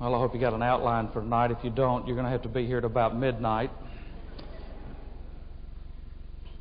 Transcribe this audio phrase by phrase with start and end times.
[0.00, 1.52] Well, I hope you got an outline for tonight.
[1.52, 3.70] If you don't, you're going to have to be here at about midnight.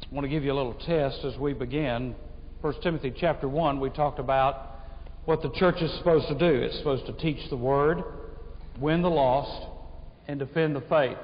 [0.04, 2.13] I want to give you a little test as we begin.
[2.61, 4.75] 1 Timothy chapter 1, we talked about
[5.25, 6.46] what the church is supposed to do.
[6.46, 8.04] It's supposed to teach the word,
[8.79, 9.68] win the lost,
[10.27, 11.18] and defend the faith.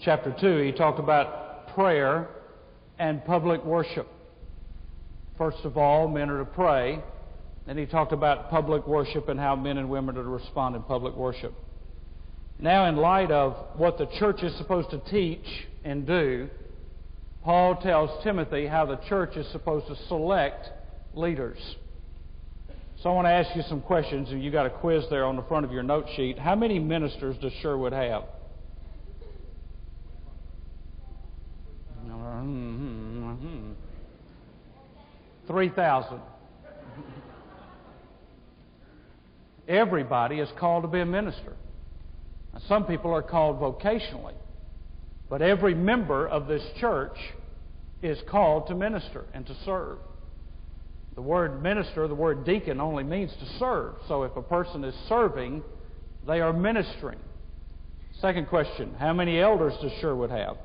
[0.00, 2.26] Chapter 2, he talked about prayer
[2.98, 4.08] and public worship.
[5.38, 7.00] First of all, men are to pray.
[7.68, 10.82] Then he talked about public worship and how men and women are to respond in
[10.82, 11.52] public worship.
[12.58, 15.44] Now, in light of what the church is supposed to teach
[15.84, 16.48] and do,
[17.44, 20.70] Paul tells Timothy how the church is supposed to select
[21.12, 21.58] leaders.
[23.02, 25.36] So I want to ask you some questions, and you got a quiz there on
[25.36, 26.38] the front of your note sheet.
[26.38, 28.22] How many ministers does Sherwood have?
[32.06, 33.72] Mm-hmm, mm-hmm.
[35.46, 36.20] Three thousand.
[39.68, 41.52] Everybody is called to be a minister.
[42.54, 44.32] Now, some people are called vocationally.
[45.28, 47.18] But every member of this church
[48.02, 49.98] is called to minister and to serve.
[51.14, 53.96] The word minister, the word deacon, only means to serve.
[54.06, 55.62] So if a person is serving,
[56.26, 57.18] they are ministering.
[58.20, 60.56] Second question How many elders does Sherwood have?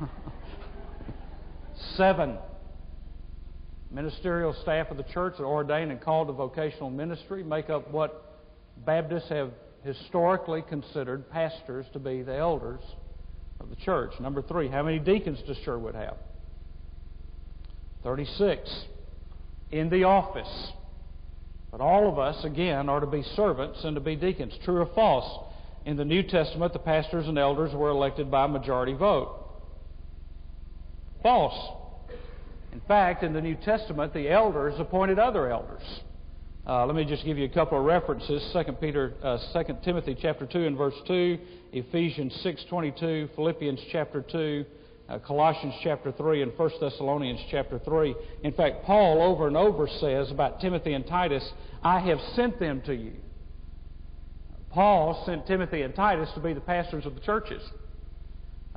[1.96, 2.38] Seven.
[3.90, 7.90] Ministerial staff of the church that are ordained and called to vocational ministry, make up
[7.90, 8.24] what
[8.84, 9.50] Baptists have
[9.84, 12.80] historically considered pastors to be the elders
[13.58, 14.12] of the church.
[14.20, 16.16] Number three, how many deacons does Sherwood have?
[18.04, 18.84] 36.
[19.72, 20.72] In the office.
[21.70, 24.52] But all of us, again, are to be servants and to be deacons.
[24.64, 25.46] True or false?
[25.84, 29.36] In the New Testament, the pastors and elders were elected by majority vote.
[31.22, 31.79] False.
[32.72, 35.82] In fact, in the New Testament, the elders appointed other elders.
[36.66, 38.42] Uh, let me just give you a couple of references.
[38.52, 41.38] Second Peter, uh, Second Timothy chapter two and verse two,
[41.72, 44.64] Ephesians six twenty two, Philippians chapter two,
[45.08, 48.14] uh, Colossians chapter three, and 1 Thessalonians chapter three.
[48.44, 51.50] In fact, Paul over and over says about Timothy and Titus,
[51.82, 53.14] "I have sent them to you."
[54.70, 57.62] Paul sent Timothy and Titus to be the pastors of the churches.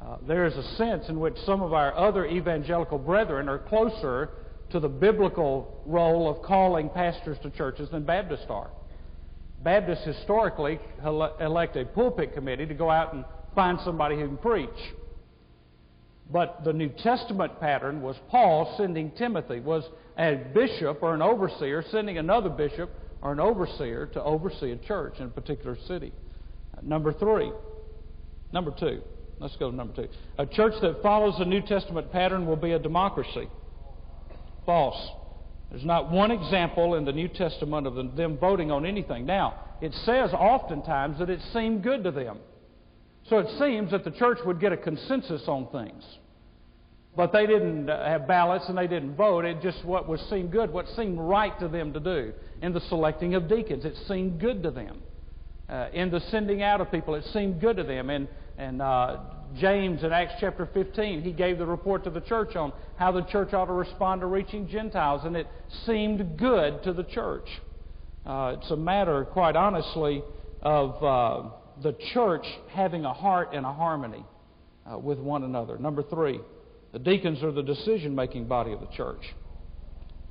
[0.03, 4.31] Uh, there is a sense in which some of our other evangelical brethren are closer
[4.69, 8.69] to the biblical role of calling pastors to churches than Baptists are.
[9.63, 10.79] Baptists historically
[11.39, 13.23] elect a pulpit committee to go out and
[13.55, 14.69] find somebody who can preach.
[16.29, 19.83] But the New Testament pattern was Paul sending Timothy, was
[20.17, 22.89] a bishop or an overseer sending another bishop
[23.21, 26.11] or an overseer to oversee a church in a particular city.
[26.81, 27.53] Number three.
[28.51, 29.01] Number two.
[29.43, 30.07] Let's go to number two.
[30.37, 33.49] A church that follows the New Testament pattern will be a democracy.
[34.65, 35.09] False.
[35.69, 39.25] There's not one example in the New Testament of them voting on anything.
[39.25, 42.37] Now, it says oftentimes that it seemed good to them.
[43.29, 46.03] So it seems that the church would get a consensus on things.
[47.15, 49.43] But they didn't uh, have ballots and they didn't vote.
[49.43, 52.31] It just what was seemed good, what seemed right to them to do.
[52.61, 55.01] In the selecting of deacons, it seemed good to them.
[55.67, 58.09] Uh, in the sending out of people, it seemed good to them.
[58.09, 58.27] And,
[58.57, 59.17] and uh,
[59.57, 63.23] James in Acts chapter 15, he gave the report to the church on how the
[63.23, 65.47] church ought to respond to reaching Gentiles, and it
[65.85, 67.47] seemed good to the church.
[68.25, 70.23] Uh, it's a matter, quite honestly,
[70.61, 71.49] of uh,
[71.81, 74.23] the church having a heart and a harmony
[74.91, 75.77] uh, with one another.
[75.77, 76.39] Number three,
[76.91, 79.21] the deacons are the decision making body of the church.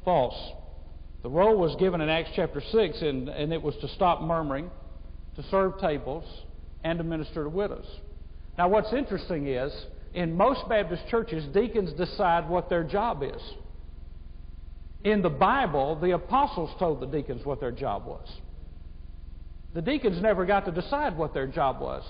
[0.05, 0.53] False.
[1.23, 4.71] The role was given in Acts chapter 6, and, and it was to stop murmuring,
[5.37, 6.25] to serve tables,
[6.83, 7.87] and to minister to widows.
[8.59, 9.73] Now, what's interesting is,
[10.15, 13.41] in most Baptist churches, deacons decide what their job is.
[15.05, 18.29] In the Bible, the apostles told the deacons what their job was.
[19.75, 22.05] The deacons never got to decide what their job was.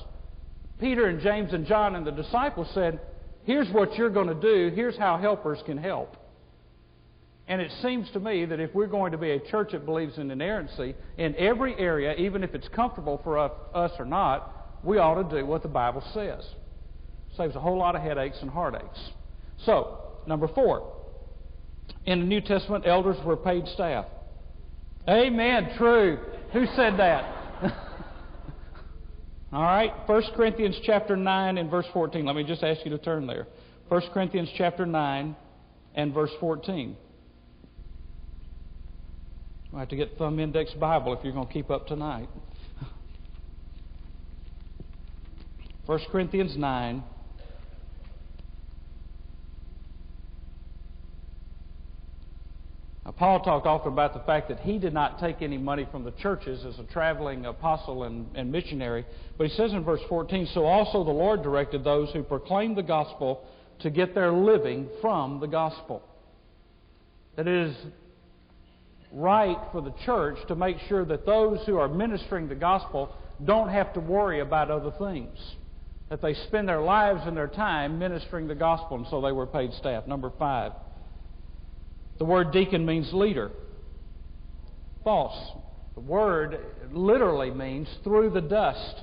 [0.80, 3.00] Peter and James and John and the disciples said,
[3.44, 6.16] Here's what you're going to do, here's how helpers can help.
[7.48, 10.16] And it seems to me that if we're going to be a church that believes
[10.16, 15.28] in inerrancy, in every area, even if it's comfortable for us or not, we ought
[15.28, 16.44] to do what the Bible says.
[17.36, 19.10] Saves a whole lot of headaches and heartaches.
[19.64, 20.92] So, number four.
[22.04, 24.06] In the New Testament, elders were paid staff.
[25.08, 25.72] Amen.
[25.76, 26.18] True.
[26.52, 27.24] Who said that?
[29.52, 29.92] All right.
[30.06, 32.24] 1 Corinthians chapter 9 and verse 14.
[32.24, 33.46] Let me just ask you to turn there.
[33.88, 35.36] 1 Corinthians chapter 9
[35.94, 36.96] and verse 14.
[39.74, 42.28] I have to get Thumb Index Bible if you're going to keep up tonight.
[45.86, 47.02] 1 Corinthians 9.
[53.16, 56.12] Paul talked often about the fact that he did not take any money from the
[56.12, 59.04] churches as a traveling apostle and, and, missionary.
[59.38, 62.82] But he says in verse 14, So also the Lord directed those who proclaim the
[62.82, 63.44] gospel
[63.80, 66.02] to get their living from the gospel.
[67.36, 67.76] That it is
[69.12, 73.14] right for the church to make sure that those who are ministering the gospel
[73.44, 75.38] don't have to worry about other things.
[76.12, 79.46] That they spend their lives and their time ministering the gospel, and so they were
[79.46, 80.06] paid staff.
[80.06, 80.72] Number five.
[82.18, 83.50] The word deacon means leader.
[85.04, 85.52] False.
[85.94, 86.60] The word
[86.90, 88.94] literally means through the dust.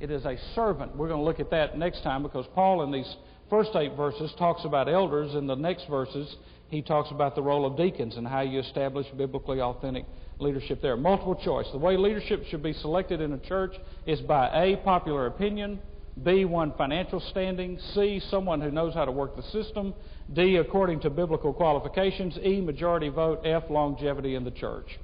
[0.00, 0.96] It is a servant.
[0.96, 3.16] We're going to look at that next time because Paul, in these
[3.50, 5.34] first eight verses, talks about elders.
[5.34, 6.34] In the next verses,
[6.70, 10.06] he talks about the role of deacons and how you establish biblically authentic
[10.38, 10.96] leadership there.
[10.96, 11.66] Multiple choice.
[11.72, 13.74] The way leadership should be selected in a church
[14.06, 15.78] is by A, popular opinion,
[16.22, 19.94] B, one financial standing, C, someone who knows how to work the system,
[20.32, 24.98] D, according to biblical qualifications, E, majority vote, F, longevity in the church.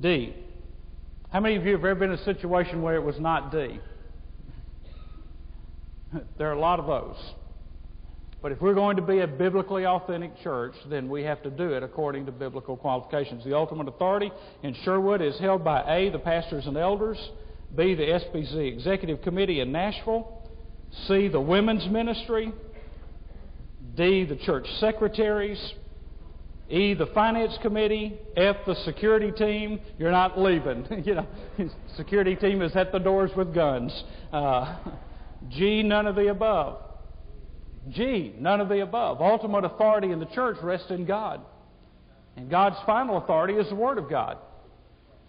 [0.00, 0.34] D.
[1.30, 3.80] How many of you have ever been in a situation where it was not D?
[6.38, 7.16] there are a lot of those.
[8.42, 11.72] But if we're going to be a biblically authentic church, then we have to do
[11.72, 13.42] it according to biblical qualifications.
[13.44, 14.30] The ultimate authority
[14.62, 17.18] in Sherwood is held by A, the pastors and elders,
[17.74, 20.42] B, the SBC Executive Committee in Nashville,
[21.06, 22.52] C, the women's ministry,
[23.96, 25.74] D, the church secretaries,
[26.68, 29.80] E, the finance committee, F, the security team.
[29.98, 30.86] You're not leaving.
[31.04, 31.26] you know,
[31.96, 33.92] security team is at the doors with guns.
[34.32, 34.76] Uh,
[35.48, 36.78] G, none of the above.
[37.90, 39.20] G, none of the above.
[39.20, 41.40] Ultimate authority in the church rests in God.
[42.36, 44.38] And God's final authority is the Word of God.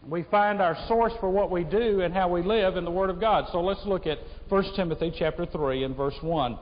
[0.10, 3.10] We find our source for what we do and how we live in the Word
[3.10, 3.46] of God.
[3.52, 6.58] So let's look at 1 Timothy chapter 3 and verse 1.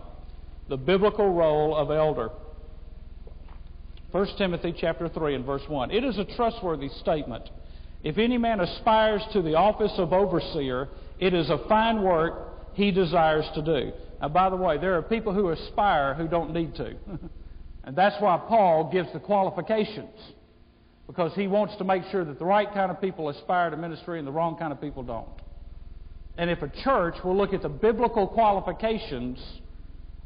[0.67, 2.29] The biblical role of elder.
[4.11, 5.91] 1 Timothy chapter 3 and verse 1.
[5.91, 7.47] It is a trustworthy statement.
[8.03, 10.89] If any man aspires to the office of overseer,
[11.19, 13.91] it is a fine work he desires to do.
[14.21, 16.95] Now, by the way, there are people who aspire who don't need to.
[17.83, 20.09] and that's why Paul gives the qualifications
[21.07, 24.17] because he wants to make sure that the right kind of people aspire to ministry
[24.17, 25.27] and the wrong kind of people don't.
[26.37, 29.39] And if a church will look at the biblical qualifications,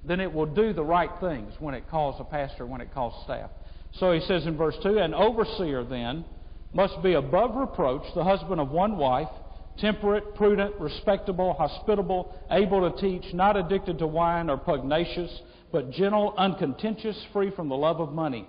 [0.03, 3.13] then it will do the right things when it calls a pastor, when it calls
[3.25, 3.51] staff.
[3.93, 6.25] So he says in verse 2 An overseer then
[6.73, 9.29] must be above reproach, the husband of one wife,
[9.77, 15.41] temperate, prudent, respectable, hospitable, able to teach, not addicted to wine or pugnacious,
[15.71, 18.47] but gentle, uncontentious, free from the love of money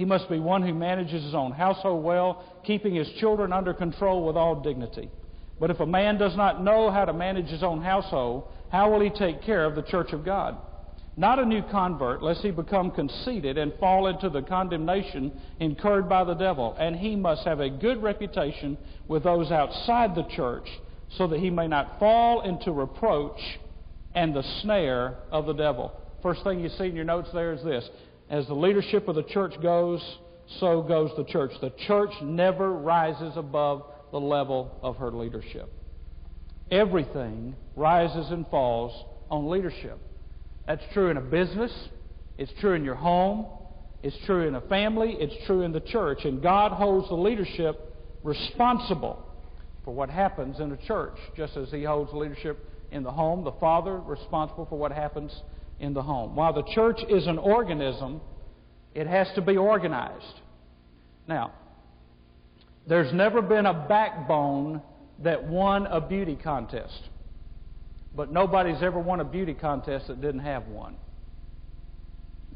[0.00, 4.26] he must be one who manages his own household well, keeping his children under control
[4.26, 5.10] with all dignity.
[5.60, 9.02] But if a man does not know how to manage his own household, how will
[9.02, 10.56] he take care of the church of God?
[11.18, 16.24] Not a new convert, lest he become conceited and fall into the condemnation incurred by
[16.24, 16.74] the devil.
[16.80, 20.66] And he must have a good reputation with those outside the church,
[21.18, 23.38] so that he may not fall into reproach
[24.14, 25.92] and the snare of the devil.
[26.22, 27.86] First thing you see in your notes there is this
[28.30, 30.00] as the leadership of the church goes,
[30.60, 31.50] so goes the church.
[31.60, 33.82] The church never rises above
[34.12, 35.70] the level of her leadership.
[36.70, 39.98] Everything rises and falls on leadership.
[40.66, 41.72] That's true in a business,
[42.38, 43.46] it's true in your home,
[44.02, 46.24] it's true in a family, it's true in the church.
[46.24, 49.26] And God holds the leadership responsible
[49.84, 53.52] for what happens in a church, just as He holds leadership in the home, the
[53.52, 55.32] father responsible for what happens
[55.80, 56.36] in the home.
[56.36, 58.20] While the church is an organism,
[58.94, 60.40] it has to be organized.
[61.26, 61.52] Now,
[62.86, 64.82] there's never been a backbone
[65.22, 67.08] that won a beauty contest.
[68.14, 70.96] But nobody's ever won a beauty contest that didn't have one.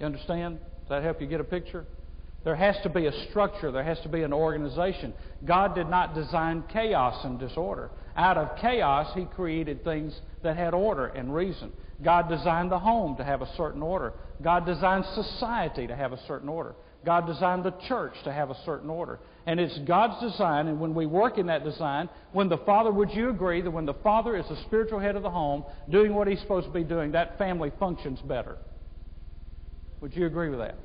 [0.00, 0.58] You understand?
[0.80, 1.86] Does that help you get a picture?
[2.42, 5.14] There has to be a structure, there has to be an organization.
[5.46, 7.90] God did not design chaos and disorder.
[8.16, 11.72] Out of chaos, He created things that had order and reason.
[12.02, 14.12] God designed the home to have a certain order.
[14.42, 16.74] God designed society to have a certain order.
[17.04, 19.20] God designed the church to have a certain order.
[19.46, 23.10] And it's God's design, and when we work in that design, when the Father, would
[23.10, 26.26] you agree that when the Father is the spiritual head of the home, doing what
[26.26, 28.56] He's supposed to be doing, that family functions better?
[30.00, 30.76] Would you agree with that?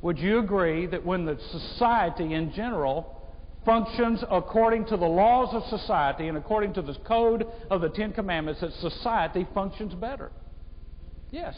[0.00, 3.17] Would you agree that when the society in general
[3.64, 8.12] functions according to the laws of society and according to the code of the Ten
[8.12, 10.30] Commandments, that society functions better?
[11.30, 11.54] Yes.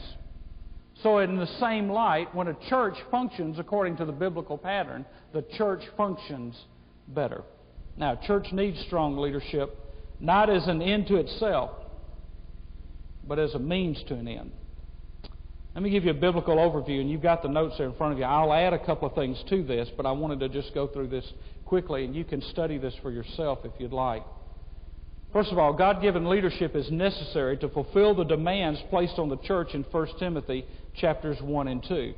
[1.02, 5.42] So, in the same light, when a church functions according to the biblical pattern, the
[5.56, 6.56] church functions
[7.08, 7.42] better.
[7.96, 9.78] Now, church needs strong leadership,
[10.20, 11.70] not as an end to itself,
[13.26, 14.52] but as a means to an end.
[15.74, 18.12] Let me give you a biblical overview, and you've got the notes there in front
[18.12, 18.24] of you.
[18.24, 21.08] I'll add a couple of things to this, but I wanted to just go through
[21.08, 21.24] this
[21.70, 24.24] quickly, and you can study this for yourself if you'd like.
[25.32, 29.36] First of all, God given leadership is necessary to fulfill the demands placed on the
[29.36, 32.12] church in 1 Timothy chapters 1 and 2.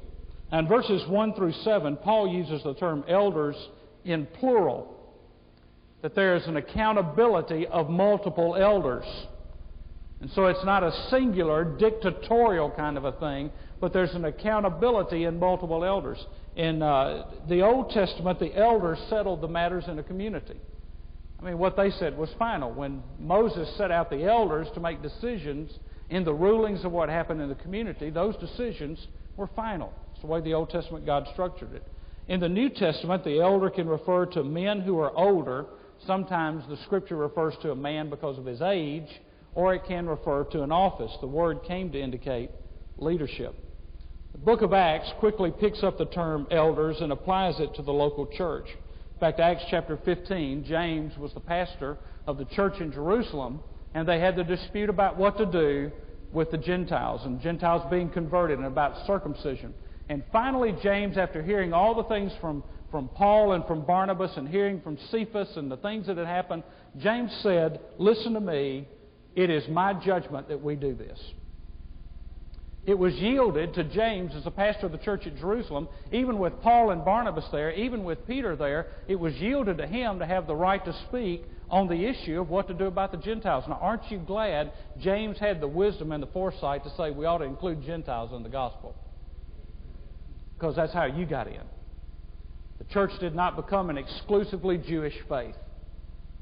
[0.53, 3.55] And verses 1 through 7, Paul uses the term elders
[4.07, 4.99] in plural,
[6.01, 9.05] that there is an accountability of multiple elders.
[10.23, 13.51] And so it's not a singular, dictatorial kind of a thing,
[13.83, 16.25] but there's an accountability in multiple elders.
[16.55, 20.55] In uh, the Old Testament, the elders settled the matters in a community.
[21.41, 22.73] I mean, what they said was final.
[22.73, 25.69] When Moses set out the elders to make decisions
[26.11, 29.05] in the rulings of what happened in the community, those decisions
[29.37, 29.93] were final.
[30.13, 31.83] It's the way the Old Testament God structured it.
[32.29, 35.67] In the New Testament, the elder can refer to men who are older.
[36.07, 39.09] Sometimes the scripture refers to a man because of his age
[39.57, 41.11] or it can refer to an office.
[41.21, 42.53] The word came to indicate
[42.97, 43.57] leadership.
[44.33, 47.93] The book of Acts quickly picks up the term elders and applies it to the
[47.93, 48.67] local church.
[48.67, 53.61] In fact, Acts chapter 15, James was the pastor of the church in Jerusalem,
[53.93, 55.93] and they had the dispute about what to do
[56.33, 59.75] with the Gentiles and Gentiles being converted and about circumcision.
[60.09, 64.49] And finally, James, after hearing all the things from, from Paul and from Barnabas and
[64.49, 66.63] hearing from Cephas and the things that had happened,
[66.99, 68.89] James said, Listen to me,
[69.37, 71.21] it is my judgment that we do this.
[72.85, 76.61] It was yielded to James as a pastor of the church at Jerusalem, even with
[76.63, 80.49] Paul and Barnabas there, even with Peter there, it was yielded to him to have
[80.49, 83.65] the right to speak on the issue of what to do about the Gentiles.
[83.69, 87.39] Now, aren't you glad James had the wisdom and the foresight to say we ought
[87.39, 88.97] to include Gentiles in the gospel?
[90.59, 91.63] Because that's how you got in.
[92.79, 95.55] The church did not become an exclusively Jewish faith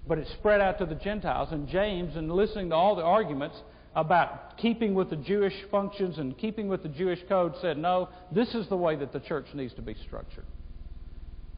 [0.07, 1.49] but it spread out to the Gentiles.
[1.53, 3.57] And James, in listening to all the arguments
[3.95, 8.55] about keeping with the Jewish functions and keeping with the Jewish code, said, no, this
[8.55, 10.45] is the way that the church needs to be structured.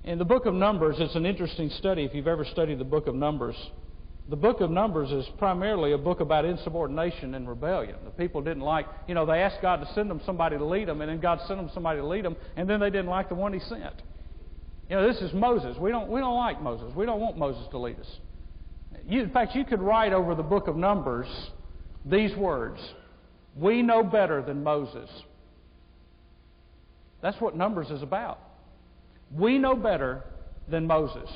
[0.04, 3.06] In the book of Numbers, it's an interesting study if you've ever studied the book
[3.06, 3.56] of Numbers.
[4.28, 7.96] The book of Numbers is primarily a book about insubordination and rebellion.
[8.04, 10.88] The people didn't like, you know, they asked God to send them somebody to lead
[10.88, 13.28] them, and then God sent them somebody to lead them, and then they didn't like
[13.28, 14.02] the one He sent.
[14.88, 15.76] You know, this is Moses.
[15.78, 16.94] We don't, we don't like Moses.
[16.96, 18.18] We don't want Moses to lead us.
[19.06, 21.28] You, in fact, you could write over the book of Numbers
[22.04, 22.80] these words
[23.56, 25.08] We know better than Moses.
[27.20, 28.38] That's what Numbers is about.
[29.32, 30.24] We know better
[30.68, 31.30] than Moses.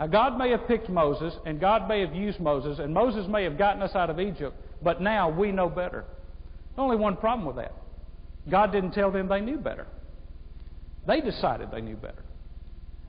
[0.00, 3.44] Now, God may have picked Moses, and God may have used Moses, and Moses may
[3.44, 6.04] have gotten us out of Egypt, but now we know better.
[6.76, 7.72] Only one problem with that
[8.48, 9.86] God didn't tell them they knew better.
[11.06, 12.22] They decided they knew better.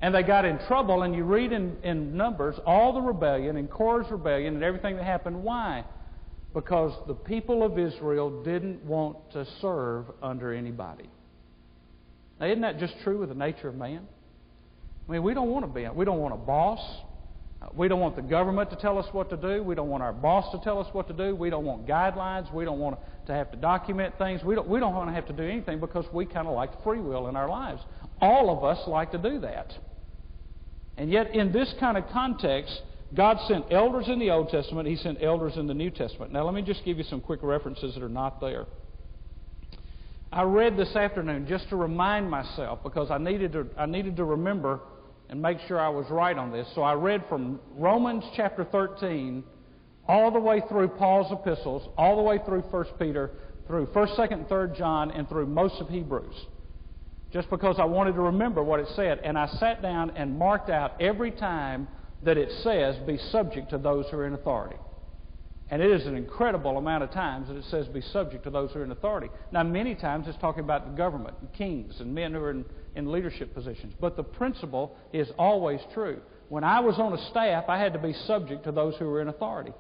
[0.02, 3.70] And they got in trouble, and you read in, in Numbers all the rebellion and
[3.70, 5.44] Korah's rebellion and everything that happened.
[5.44, 5.84] Why?
[6.54, 11.10] Because the people of Israel didn't want to serve under anybody.
[12.40, 14.08] Now, isn't that just true with the nature of man?
[15.08, 16.80] I mean, we don't want to be, we don't want a boss.
[17.76, 19.62] We don't want the government to tell us what to do.
[19.62, 21.36] We don't want our boss to tell us what to do.
[21.36, 22.52] We don't want guidelines.
[22.54, 24.42] We don't want to have to document things.
[24.44, 26.84] We don't, we don't want to have to do anything because we kind of like
[26.84, 27.82] free will in our lives.
[28.22, 29.78] All of us like to do that.
[30.96, 32.82] And yet, in this kind of context,
[33.16, 36.32] God sent elders in the Old Testament, He sent elders in the New Testament.
[36.32, 38.66] Now, let me just give you some quick references that are not there.
[40.32, 44.26] I read this afternoon just to remind myself because I needed to, I needed to
[44.26, 44.80] remember
[45.28, 46.68] and make sure I was right on this.
[46.76, 49.44] So I read from Romans chapter 13
[50.08, 53.32] all the way through Paul's epistles, all the way through 1 Peter,
[53.66, 56.36] through 1st, 2nd, and 3rd John, and through most of Hebrews
[57.32, 59.20] just because I wanted to remember what it said.
[59.24, 61.88] And I sat down and marked out every time
[62.24, 64.76] that it says, be subject to those who are in authority.
[65.72, 68.72] And it is an incredible amount of times that it says, be subject to those
[68.72, 69.30] who are in authority.
[69.52, 72.66] Now, many times it's talking about the government, and kings, and men who are in,
[72.96, 73.94] in leadership positions.
[74.00, 76.22] But the principle is always true.
[76.50, 79.22] When I was on a staff, I had to be subject to those who were
[79.22, 79.74] in authority.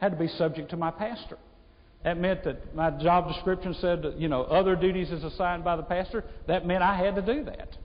[0.00, 1.38] I had to be subject to my pastor.
[2.02, 5.82] That meant that my job description said, you know, other duties is assigned by the
[5.82, 6.24] pastor.
[6.46, 7.76] That meant I had to do that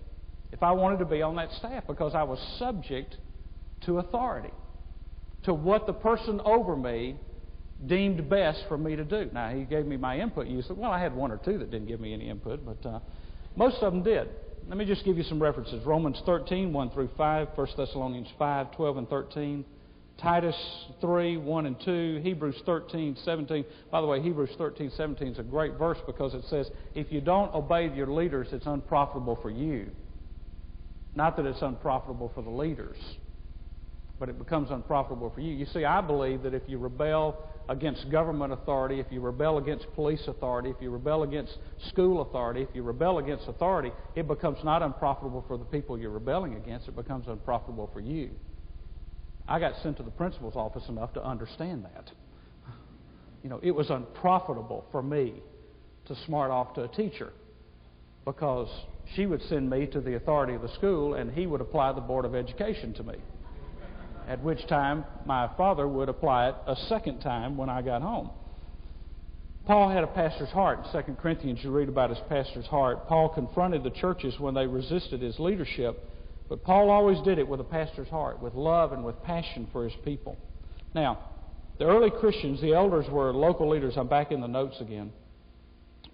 [0.51, 3.17] if I wanted to be on that staff because I was subject
[3.85, 4.51] to authority,
[5.43, 7.17] to what the person over me
[7.87, 9.29] deemed best for me to do.
[9.33, 10.47] Now, he gave me my input.
[10.47, 12.87] You said, well, I had one or two that didn't give me any input, but
[12.87, 12.99] uh,
[13.55, 14.27] most of them did.
[14.67, 18.71] Let me just give you some references Romans 13, 1 through 5, 1 Thessalonians 5,
[18.75, 19.65] 12 and 13.
[20.21, 20.55] Titus
[20.99, 23.65] 3, 1 and 2, Hebrews 13, 17.
[23.89, 27.21] By the way, Hebrews 13, 17 is a great verse because it says, if you
[27.21, 29.89] don't obey your leaders, it's unprofitable for you.
[31.15, 32.97] Not that it's unprofitable for the leaders.
[34.19, 35.53] But it becomes unprofitable for you.
[35.53, 37.37] You see, I believe that if you rebel
[37.69, 41.57] against government authority, if you rebel against police authority, if you rebel against
[41.87, 46.09] school authority, if you rebel against authority, it becomes not unprofitable for the people you're
[46.11, 48.31] rebelling against, it becomes unprofitable for you.
[49.47, 52.11] I got sent to the principal's office enough to understand that.
[53.41, 55.35] You know, it was unprofitable for me
[56.07, 57.31] to smart off to a teacher
[58.25, 58.67] because
[59.15, 62.01] she would send me to the authority of the school and he would apply the
[62.01, 63.15] Board of Education to me
[64.29, 68.29] at which time my father would apply it a second time when I got home.
[69.65, 70.79] Paul had a pastor's heart.
[70.93, 73.07] In 2 Corinthians, you read about his pastor's heart.
[73.07, 76.07] Paul confronted the churches when they resisted his leadership,
[76.47, 79.83] but Paul always did it with a pastor's heart, with love and with passion for
[79.83, 80.37] his people.
[80.93, 81.19] Now,
[81.79, 83.95] the early Christians, the elders were local leaders.
[83.97, 85.11] I'm back in the notes again.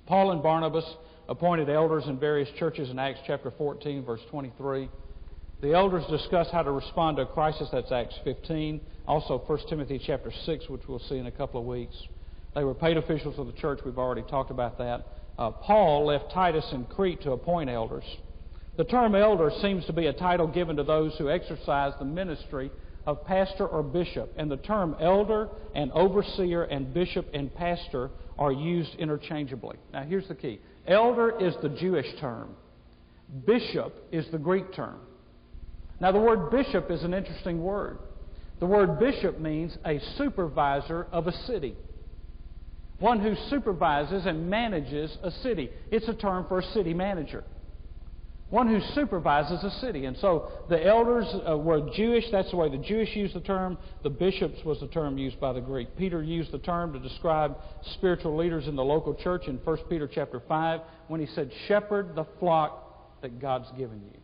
[0.06, 0.86] Paul and Barnabas
[1.28, 4.90] appointed elders in various churches in Acts chapter 14, verse 23.
[5.62, 7.70] The elders discuss how to respond to a crisis.
[7.72, 8.82] That's Acts 15.
[9.08, 11.96] Also, 1 Timothy chapter 6, which we'll see in a couple of weeks.
[12.54, 13.80] They were paid officials of the church.
[13.86, 15.08] We've already talked about that.
[15.38, 18.06] Uh, Paul left Titus in Crete to appoint elders.
[18.78, 22.72] The term elder seems to be a title given to those who exercise the ministry
[23.06, 24.34] of pastor or bishop.
[24.38, 29.78] And the term elder and overseer and bishop and pastor are used interchangeably.
[29.94, 32.56] Now, here's the key elder is the Jewish term,
[33.46, 35.00] bishop is the Greek term.
[36.00, 38.00] Now, the word bishop is an interesting word.
[38.60, 41.76] The word bishop means a supervisor of a city,
[43.00, 45.70] one who supervises and manages a city.
[45.92, 47.44] It's a term for a city manager,
[48.50, 50.06] one who supervises a city.
[50.06, 52.24] And so the elders uh, were Jewish.
[52.32, 53.78] That's the way the Jewish used the term.
[54.04, 55.98] The bishops was the term used by the Greek.
[55.98, 57.58] Peter used the term to describe
[57.96, 62.16] spiritual leaders in the local church in 1 Peter chapter 5 when he said, Shepherd
[62.16, 64.20] the flock that God's given you.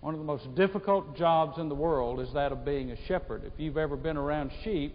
[0.00, 3.42] One of the most difficult jobs in the world is that of being a shepherd.
[3.44, 4.94] If you've ever been around sheep,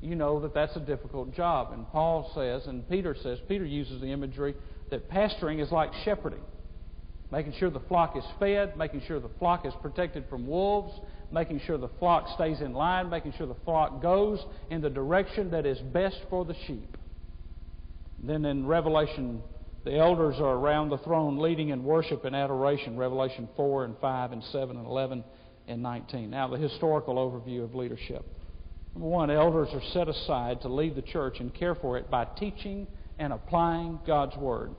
[0.00, 1.72] you know that that's a difficult job.
[1.72, 4.54] And Paul says, and Peter says, Peter uses the imagery
[4.90, 6.42] that pastoring is like shepherding.
[7.32, 11.00] Making sure the flock is fed, making sure the flock is protected from wolves,
[11.32, 14.38] making sure the flock stays in line, making sure the flock goes
[14.70, 16.96] in the direction that is best for the sheep.
[18.22, 19.42] Then in Revelation
[19.84, 24.32] the elders are around the throne leading in worship and adoration, Revelation 4 and 5
[24.32, 25.24] and 7 and 11
[25.68, 26.30] and 19.
[26.30, 28.24] Now, the historical overview of leadership.
[28.94, 32.24] Number one, elders are set aside to lead the church and care for it by
[32.24, 32.86] teaching
[33.18, 34.74] and applying God's Word.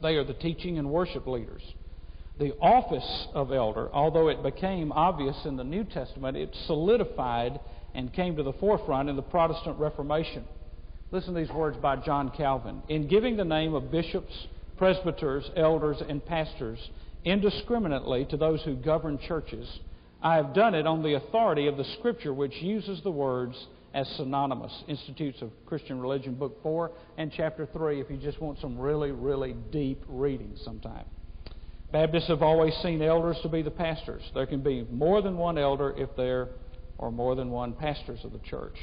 [0.00, 1.62] They are the teaching and worship leaders.
[2.38, 7.58] The office of elder, although it became obvious in the New Testament, it solidified
[7.94, 10.44] and came to the forefront in the Protestant Reformation.
[11.10, 12.82] Listen to these words by John Calvin.
[12.88, 16.78] In giving the name of bishops, presbyters, elders, and pastors
[17.24, 19.80] indiscriminately to those who govern churches,
[20.22, 24.06] I have done it on the authority of the Scripture, which uses the words as
[24.16, 24.84] synonymous.
[24.86, 29.10] Institutes of Christian Religion, Book 4 and Chapter 3, if you just want some really,
[29.10, 31.06] really deep reading sometime.
[31.90, 34.22] Baptists have always seen elders to be the pastors.
[34.34, 36.48] There can be more than one elder if there
[36.98, 38.74] are more than one pastors of the church.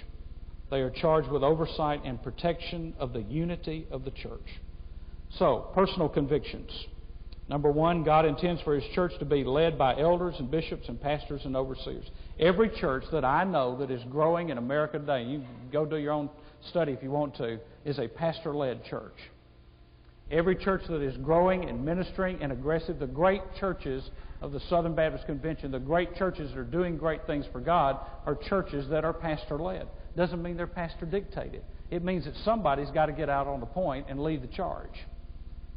[0.70, 4.62] They are charged with oversight and protection of the unity of the church.
[5.38, 6.72] So, personal convictions.
[7.48, 11.00] Number one, God intends for His church to be led by elders and bishops and
[11.00, 12.06] pastors and overseers.
[12.40, 16.14] Every church that I know that is growing in America today, you go do your
[16.14, 16.30] own
[16.70, 19.14] study if you want to, is a pastor led church.
[20.32, 24.10] Every church that is growing and ministering and aggressive, the great churches
[24.42, 28.00] of the Southern Baptist Convention, the great churches that are doing great things for God,
[28.26, 31.62] are churches that are pastor led doesn't mean they're pastor dictated.
[31.92, 35.06] It means that somebody's got to get out on the point and lead the charge.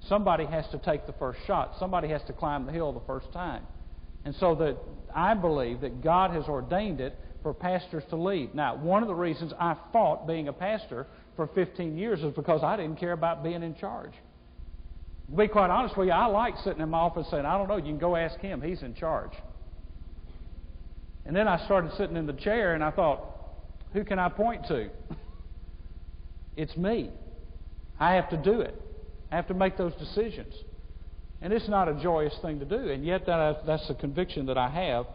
[0.08, 1.74] Somebody has to take the first shot.
[1.78, 3.62] Somebody has to climb the hill the first time.
[4.24, 4.76] And so that
[5.14, 8.54] I believe that God has ordained it for pastors to lead.
[8.54, 12.62] Now, one of the reasons I fought being a pastor for 15 years is because
[12.62, 14.12] I didn't care about being in charge.
[15.30, 17.68] To be quite honest with you, I like sitting in my office saying, I don't
[17.68, 18.62] know, you can go ask him.
[18.62, 19.32] He's in charge.
[21.26, 23.37] And then I started sitting in the chair and I thought,
[23.92, 24.90] who can I point to?
[26.56, 27.10] It's me.
[28.00, 28.74] I have to do it.
[29.30, 30.54] I have to make those decisions.
[31.40, 32.90] And it's not a joyous thing to do.
[32.90, 35.06] And yet, that, that's the conviction that I have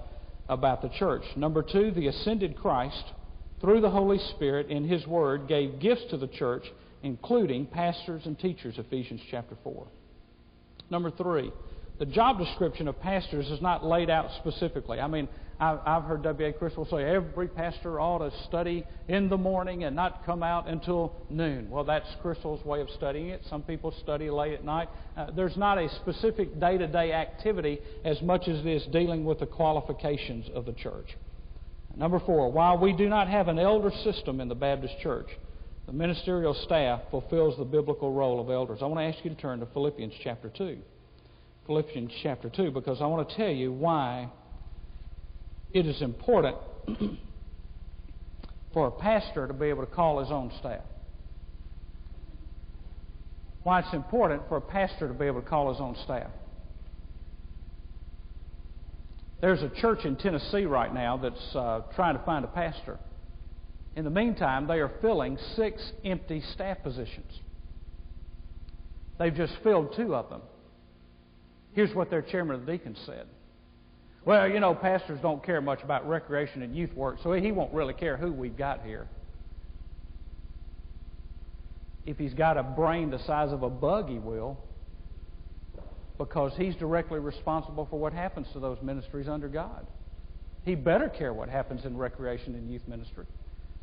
[0.48, 1.24] about the church.
[1.36, 3.04] Number two, the ascended Christ,
[3.60, 6.64] through the Holy Spirit in His Word, gave gifts to the church,
[7.02, 9.86] including pastors and teachers, Ephesians chapter 4.
[10.90, 11.52] Number three,
[12.00, 15.00] the job description of pastors is not laid out specifically.
[15.00, 15.28] I mean,
[15.60, 16.52] I've heard W.A.
[16.52, 21.14] Criswell say every pastor ought to study in the morning and not come out until
[21.30, 21.70] noon.
[21.70, 23.42] Well, that's Criswell's way of studying it.
[23.50, 24.90] Some people study late at night.
[25.16, 29.24] Uh, there's not a specific day to day activity as much as it is dealing
[29.24, 31.16] with the qualifications of the church.
[31.96, 35.28] Number four, while we do not have an elder system in the Baptist church,
[35.86, 38.80] the ministerial staff fulfills the biblical role of elders.
[38.82, 40.80] I want to ask you to turn to Philippians chapter 2.
[41.66, 44.30] Philippians chapter 2, because I want to tell you why
[45.72, 46.58] it is important
[48.74, 50.82] for a pastor to be able to call his own staff.
[53.64, 56.32] Why it's important for a pastor to be able to call his own staff.
[59.40, 62.98] There's a church in Tennessee right now that's uh, trying to find a pastor.
[63.96, 67.40] In the meantime, they are filling six empty staff positions.
[69.20, 70.42] They've just filled two of them.
[71.74, 73.26] Here's what their chairman of the deacons said.
[74.26, 77.74] Well, you know, pastors don't care much about recreation and youth work, so he won't
[77.74, 79.08] really care who we've got here.
[82.06, 84.58] If he's got a brain the size of a bug, he will,
[86.18, 89.86] because he's directly responsible for what happens to those ministries under God.
[90.64, 93.26] He better care what happens in recreation and youth ministry.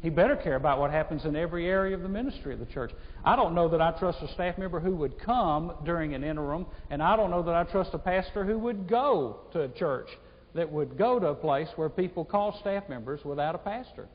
[0.02, 2.90] He better care about what happens in every area of the ministry of the church.
[3.24, 6.66] I don't know that I trust a staff member who would come during an interim,
[6.88, 10.08] and I don't know that I trust a pastor who would go to a church
[10.54, 14.08] that would go to a place where people call staff members without a pastor.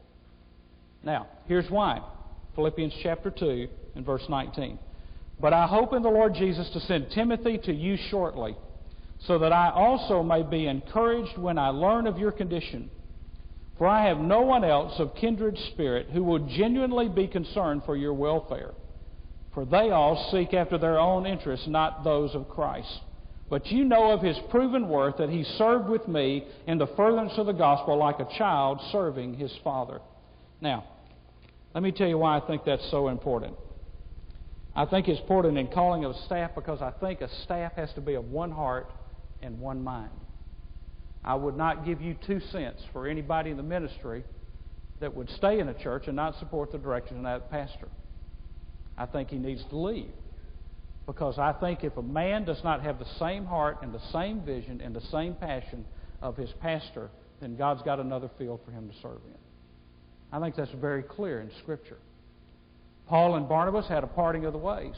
[1.03, 2.01] Now, here's why
[2.55, 4.79] Philippians chapter 2 and verse 19.
[5.39, 8.55] But I hope in the Lord Jesus to send Timothy to you shortly,
[9.19, 12.89] so that I also may be encouraged when I learn of your condition.
[13.77, 17.95] For I have no one else of kindred spirit who will genuinely be concerned for
[17.95, 18.71] your welfare.
[19.53, 23.01] For they all seek after their own interests, not those of Christ.
[23.49, 27.33] But you know of his proven worth that he served with me in the furtherance
[27.37, 29.99] of the gospel like a child serving his father.
[30.61, 30.85] Now,
[31.73, 33.55] let me tell you why I think that's so important.
[34.75, 37.93] I think it's important in calling of a staff because I think a staff has
[37.93, 38.89] to be of one heart
[39.41, 40.11] and one mind.
[41.25, 44.23] I would not give you two cents for anybody in the ministry
[44.99, 47.87] that would stay in a church and not support the direction of that pastor.
[48.95, 50.11] I think he needs to leave.
[51.07, 54.41] Because I think if a man does not have the same heart and the same
[54.41, 55.83] vision and the same passion
[56.21, 57.09] of his pastor,
[57.41, 59.37] then God's got another field for him to serve in.
[60.31, 61.97] I think that's very clear in Scripture.
[63.07, 64.95] Paul and Barnabas had a parting of the ways.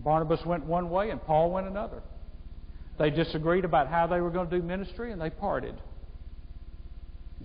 [0.00, 2.02] Barnabas went one way and Paul went another.
[2.98, 5.74] They disagreed about how they were going to do ministry and they parted.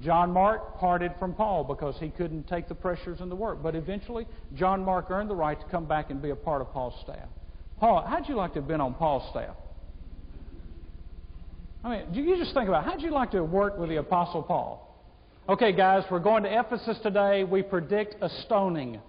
[0.01, 3.63] John Mark parted from Paul because he couldn't take the pressures and the work.
[3.63, 6.71] But eventually, John Mark earned the right to come back and be a part of
[6.71, 7.29] Paul's staff.
[7.79, 9.55] Paul, how'd you like to have been on Paul's staff?
[11.83, 12.89] I mean, do you just think about it.
[12.89, 14.83] how'd you like to have worked with the Apostle Paul?
[15.47, 17.43] Okay, guys, we're going to Ephesus today.
[17.43, 18.99] We predict a stoning.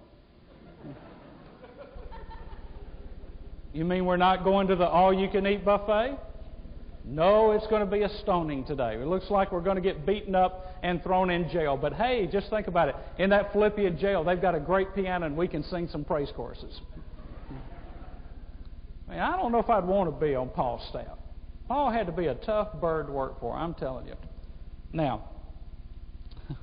[3.73, 6.17] You mean we're not going to the all you can eat buffet?
[7.05, 8.95] No, it's going to be a stoning today.
[8.95, 11.77] It looks like we're going to get beaten up and thrown in jail.
[11.77, 12.95] But hey, just think about it.
[13.17, 16.29] In that Philippian jail, they've got a great piano and we can sing some praise
[16.35, 16.79] choruses.
[19.07, 21.17] I, mean, I don't know if I'd want to be on Paul's staff.
[21.67, 24.15] Paul had to be a tough bird to work for, I'm telling you.
[24.91, 25.29] Now,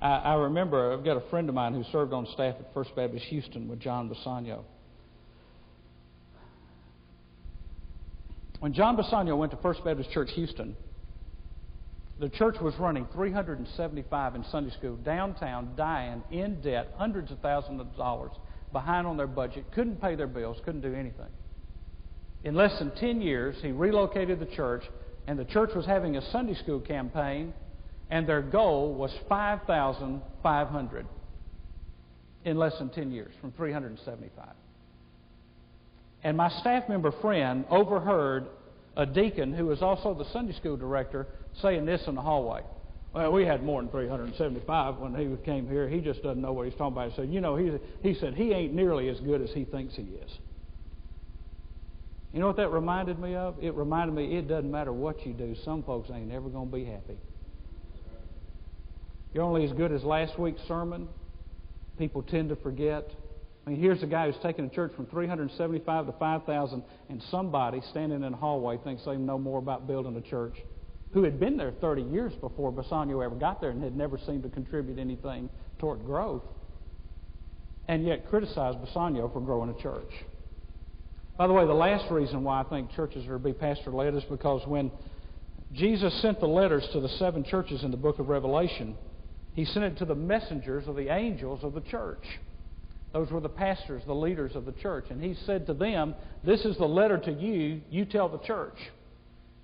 [0.00, 2.94] I, I remember I've got a friend of mine who served on staff at First
[2.96, 4.62] Baptist Houston with John Bisagno.
[8.62, 10.76] When John Bisagno went to First Baptist Church Houston,
[12.20, 17.80] the church was running 375 in Sunday school downtown, dying in debt, hundreds of thousands
[17.80, 18.30] of dollars,
[18.72, 21.26] behind on their budget, couldn't pay their bills, couldn't do anything.
[22.44, 24.84] In less than 10 years, he relocated the church,
[25.26, 27.52] and the church was having a Sunday school campaign,
[28.10, 31.06] and their goal was 5,500
[32.44, 34.54] in less than 10 years, from 375.
[36.24, 38.46] And my staff member friend overheard
[38.96, 41.26] a deacon who was also the Sunday school director
[41.60, 42.62] saying this in the hallway.
[43.14, 45.88] Well, we had more than 375 when he came here.
[45.88, 47.10] He just doesn't know what he's talking about.
[47.10, 49.94] He said, you know, he, he said, he ain't nearly as good as he thinks
[49.94, 50.38] he is.
[52.32, 53.56] You know what that reminded me of?
[53.60, 56.74] It reminded me it doesn't matter what you do, some folks ain't never going to
[56.74, 57.18] be happy.
[59.34, 61.08] You're only as good as last week's sermon.
[61.98, 63.10] People tend to forget.
[63.66, 67.80] I mean, here's a guy who's taken a church from 375 to 5,000, and somebody
[67.90, 70.56] standing in a hallway thinks they know more about building a church
[71.12, 74.42] who had been there 30 years before Bisagno ever got there and had never seemed
[74.42, 75.48] to contribute anything
[75.78, 76.42] toward growth,
[77.86, 80.10] and yet criticized Bisagno for growing a church.
[81.36, 84.14] By the way, the last reason why I think churches are to be pastor led
[84.14, 84.90] is because when
[85.72, 88.96] Jesus sent the letters to the seven churches in the book of Revelation,
[89.54, 92.24] he sent it to the messengers of the angels of the church.
[93.12, 95.06] Those were the pastors, the leaders of the church.
[95.10, 97.82] And he said to them, This is the letter to you.
[97.90, 98.76] You tell the church.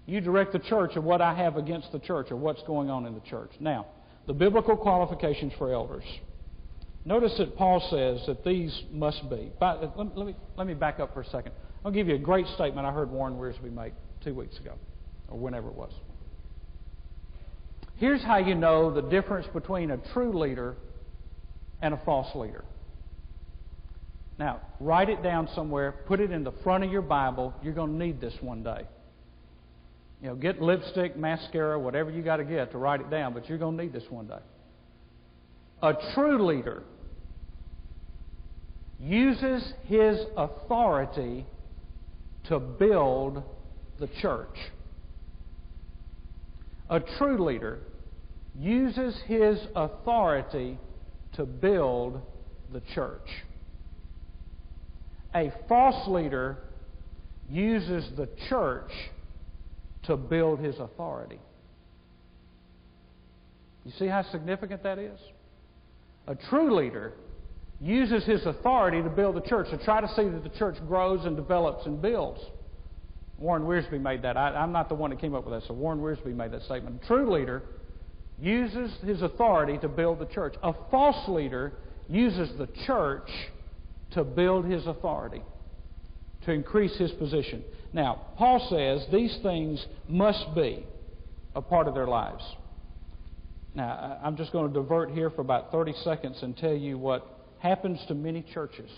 [0.07, 3.07] You direct the church of what I have against the church or what's going on
[3.07, 3.51] in the church.
[3.61, 3.87] Now,
[4.27, 6.05] the biblical qualifications for elders.
[7.05, 9.51] Notice that Paul says that these must be.
[9.59, 11.53] But Let me, let me back up for a second.
[11.85, 14.75] I'll give you a great statement I heard Warren Wiersbe make two weeks ago,
[15.29, 15.93] or whenever it was.
[17.97, 20.77] Here's how you know the difference between a true leader
[21.81, 22.65] and a false leader.
[24.39, 27.53] Now, write it down somewhere, put it in the front of your Bible.
[27.63, 28.83] You're going to need this one day.
[30.23, 33.49] You know, get lipstick, mascara, whatever you got to get to write it down, but
[33.49, 34.39] you're going to need this one day.
[35.83, 36.83] A true leader
[39.01, 41.47] uses his authority
[42.45, 43.43] to build
[44.01, 44.57] the church.
[46.91, 47.81] A true leader
[48.57, 50.79] uses his authority
[51.35, 52.21] to build
[52.73, 53.29] the church.
[55.35, 56.59] A false leader
[57.51, 58.91] uses the church
[60.05, 61.39] to build his authority.
[63.85, 65.19] You see how significant that is?
[66.27, 67.15] A true leader
[67.81, 71.25] uses his authority to build the church, to try to see that the church grows
[71.25, 72.41] and develops and builds.
[73.39, 74.37] Warren Wiersbe made that.
[74.37, 76.63] I, am not the one that came up with that, so Warren Wiersbe made that
[76.63, 77.01] statement.
[77.03, 77.63] A true leader
[78.41, 80.55] uses his authority to build the church.
[80.63, 81.73] A false leader
[82.09, 83.31] uses the church
[84.13, 85.43] to build his authority,
[86.45, 87.63] to increase his position.
[87.93, 90.87] Now, Paul says these things must be
[91.55, 92.43] a part of their lives.
[93.75, 97.27] Now, I'm just going to divert here for about 30 seconds and tell you what
[97.59, 98.91] happens to many churches.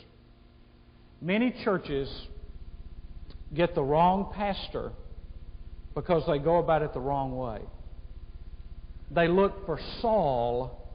[1.20, 2.08] Many churches
[3.54, 4.92] get the wrong pastor
[5.94, 7.60] because they go about it the wrong way.
[9.10, 10.88] They look for Saul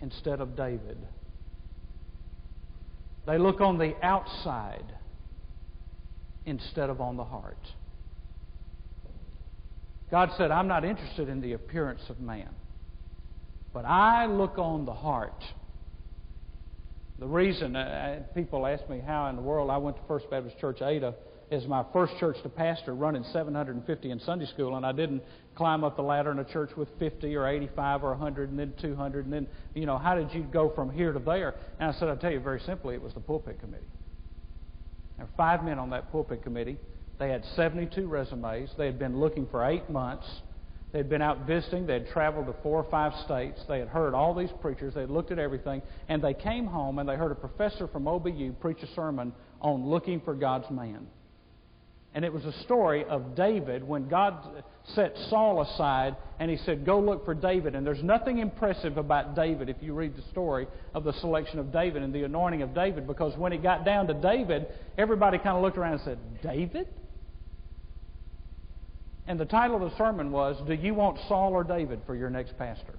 [0.00, 0.98] instead of David.
[3.26, 4.94] They look on the outside
[6.44, 7.58] instead of on the heart.
[10.10, 12.50] God said, I'm not interested in the appearance of man,
[13.72, 15.42] but I look on the heart.
[17.18, 20.58] The reason uh, people ask me how in the world I went to First Baptist
[20.58, 21.14] Church Ada
[21.50, 25.22] is my first church to pastor running 750 in Sunday school, and I didn't
[25.54, 28.74] climb up the ladder in a church with 50 or 85 or 100 and then
[28.82, 31.54] 200, and then, you know, how did you go from here to there?
[31.78, 33.86] And I said, I'll tell you very simply, it was the pulpit committee.
[35.16, 36.76] There were five men on that pulpit committee.
[37.18, 38.70] They had 72 resumes.
[38.76, 40.26] They had been looking for eight months.
[40.96, 41.84] They had been out visiting.
[41.84, 43.60] They had traveled to four or five states.
[43.68, 44.94] They had heard all these preachers.
[44.94, 45.82] They had looked at everything.
[46.08, 49.84] And they came home and they heard a professor from OBU preach a sermon on
[49.84, 51.06] looking for God's man.
[52.14, 56.86] And it was a story of David when God set Saul aside and he said,
[56.86, 57.74] Go look for David.
[57.74, 61.74] And there's nothing impressive about David if you read the story of the selection of
[61.74, 65.58] David and the anointing of David, because when it got down to David, everybody kind
[65.58, 66.88] of looked around and said, David?
[69.26, 72.30] And the title of the sermon was, Do you want Saul or David for your
[72.30, 72.94] next pastor?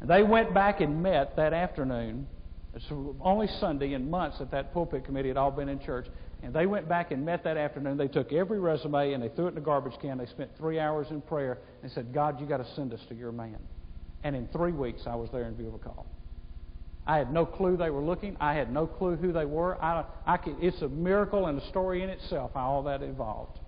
[0.00, 2.26] And they went back and met that afternoon.
[2.74, 2.86] It's
[3.20, 6.06] only Sunday in months that that pulpit committee had all been in church.
[6.42, 7.96] And they went back and met that afternoon.
[7.96, 10.18] They took every resume and they threw it in the garbage can.
[10.18, 13.14] They spent three hours in prayer and said, God, you got to send us to
[13.14, 13.58] your man.
[14.24, 16.06] And in three weeks, I was there in view of a call.
[17.06, 18.36] I had no clue they were looking.
[18.40, 19.80] I had no clue who they were.
[19.82, 23.58] I, I could, it's a miracle and a story in itself how all that evolved.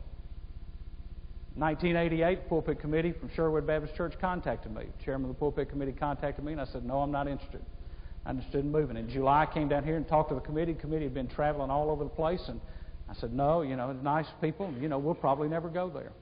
[1.56, 4.86] 1988, pulpit committee from Sherwood Baptist Church contacted me.
[5.04, 7.62] chairman of the pulpit committee contacted me, and I said, "No, I'm not interested.
[8.26, 10.72] I'm interested in moving." In July, I came down here and talked to the committee.
[10.72, 12.60] The committee had been traveling all over the place, and
[13.08, 16.12] I said, No, you know, nice people, you know, we'll probably never go there.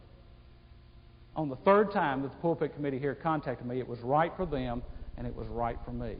[1.34, 4.44] On the third time that the pulpit committee here contacted me, it was right for
[4.44, 4.82] them
[5.16, 6.16] and it was right for me.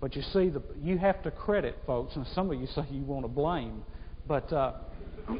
[0.00, 3.02] But you see, the, you have to credit folks, and some of you say you
[3.02, 3.84] want to blame,
[4.26, 4.72] but uh,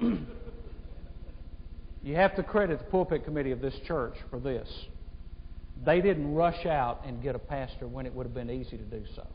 [2.02, 4.68] you have to credit the pulpit committee of this church for this.
[5.84, 8.84] They didn't rush out and get a pastor when it would have been easy to
[8.84, 9.26] do so.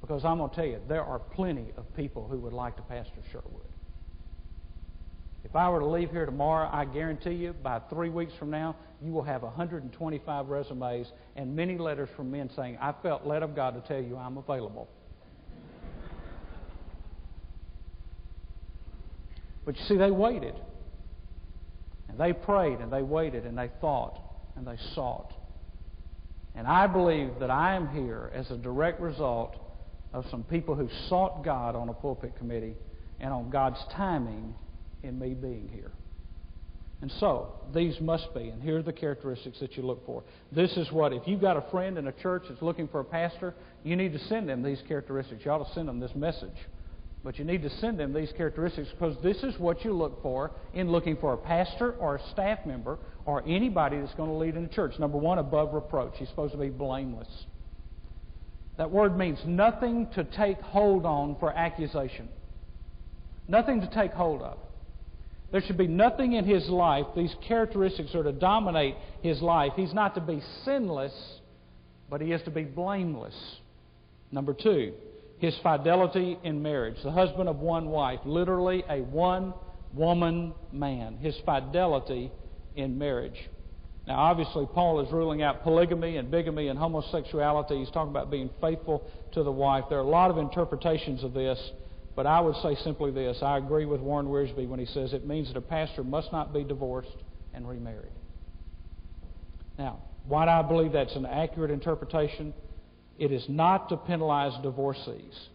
[0.00, 2.82] Because I'm going to tell you, there are plenty of people who would like to
[2.82, 3.62] pastor Sherwood.
[5.44, 8.76] If I were to leave here tomorrow, I guarantee you by three weeks from now,
[9.02, 13.54] you will have 125 resumes and many letters from men saying, I felt led of
[13.54, 14.88] God to tell you I'm available.
[19.64, 20.54] But you see, they waited.
[22.08, 24.18] And they prayed and they waited and they thought
[24.56, 25.32] and they sought.
[26.54, 29.54] And I believe that I am here as a direct result
[30.12, 32.74] of some people who sought God on a pulpit committee
[33.20, 34.54] and on God's timing
[35.02, 35.92] in me being here.
[37.00, 40.24] And so, these must be, and here are the characteristics that you look for.
[40.50, 43.04] This is what, if you've got a friend in a church that's looking for a
[43.04, 45.44] pastor, you need to send them these characteristics.
[45.44, 46.56] You ought to send them this message
[47.24, 50.52] But you need to send them these characteristics because this is what you look for
[50.72, 54.56] in looking for a pastor or a staff member or anybody that's going to lead
[54.56, 54.98] in a church.
[54.98, 56.14] Number one, above reproach.
[56.16, 57.28] He's supposed to be blameless.
[58.76, 62.28] That word means nothing to take hold on for accusation.
[63.48, 64.58] Nothing to take hold of.
[65.50, 69.72] There should be nothing in his life, these characteristics are to dominate his life.
[69.76, 71.12] He's not to be sinless,
[72.10, 73.34] but he is to be blameless.
[74.30, 74.92] Number two,
[75.38, 76.96] his fidelity in marriage.
[77.02, 79.54] The husband of one wife, literally a one
[79.94, 81.16] woman man.
[81.18, 82.32] His fidelity
[82.76, 83.48] in marriage.
[84.06, 87.78] Now, obviously, Paul is ruling out polygamy and bigamy and homosexuality.
[87.78, 89.84] He's talking about being faithful to the wife.
[89.90, 91.58] There are a lot of interpretations of this,
[92.16, 93.38] but I would say simply this.
[93.42, 96.54] I agree with Warren Wiersbe when he says it means that a pastor must not
[96.54, 97.16] be divorced
[97.52, 98.12] and remarried.
[99.78, 102.54] Now, why do I believe that's an accurate interpretation?
[103.18, 105.48] It is not to penalize divorcees,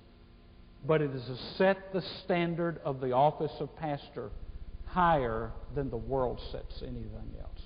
[0.85, 4.31] but it is to set the standard of the office of pastor
[4.85, 7.61] higher than the world sets anything else.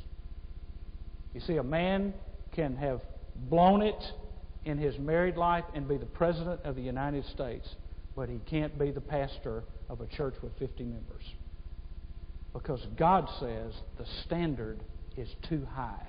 [1.33, 2.13] You see, a man
[2.53, 3.01] can have
[3.49, 4.01] blown it
[4.65, 7.67] in his married life and be the President of the United States,
[8.15, 11.23] but he can't be the pastor of a church with 50 members.
[12.53, 14.79] Because God says the standard
[15.15, 16.07] is too high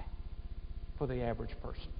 [0.98, 1.90] for the average person.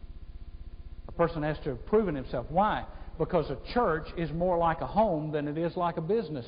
[1.08, 2.46] A person has to have proven himself.
[2.50, 2.84] Why?
[3.18, 6.46] Because a church is more like a home than it is like a business.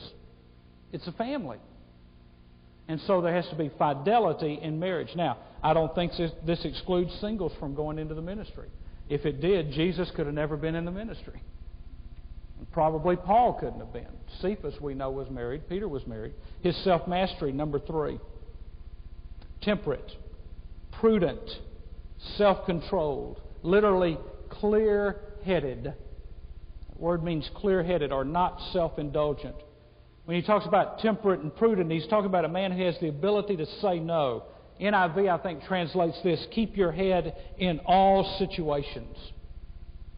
[0.92, 1.59] It's a family.
[2.88, 5.11] And so there has to be fidelity in marriage.
[5.14, 8.68] Now, I don't think this, this excludes singles from going into the ministry.
[9.09, 11.42] If it did, Jesus could have never been in the ministry.
[12.59, 14.09] And probably Paul couldn't have been.
[14.40, 15.68] Cephas, we know, was married.
[15.68, 16.33] Peter was married.
[16.62, 18.18] His self mastery, number three.
[19.62, 20.12] Temperate,
[20.92, 21.59] prudent,
[22.37, 24.18] self controlled, literally
[24.51, 25.95] clear headed.
[26.97, 29.57] Word means clear headed or not self indulgent.
[30.27, 33.09] When he talks about temperate and prudent, he's talking about a man who has the
[33.09, 34.45] ability to say no.
[34.81, 39.17] NIV, I think, translates this keep your head in all situations.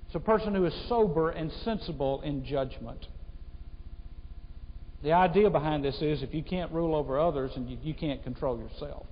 [0.07, 3.07] It's a person who is sober and sensible in judgment.
[5.03, 8.23] The idea behind this is if you can't rule over others and you, you can't
[8.23, 9.07] control yourself.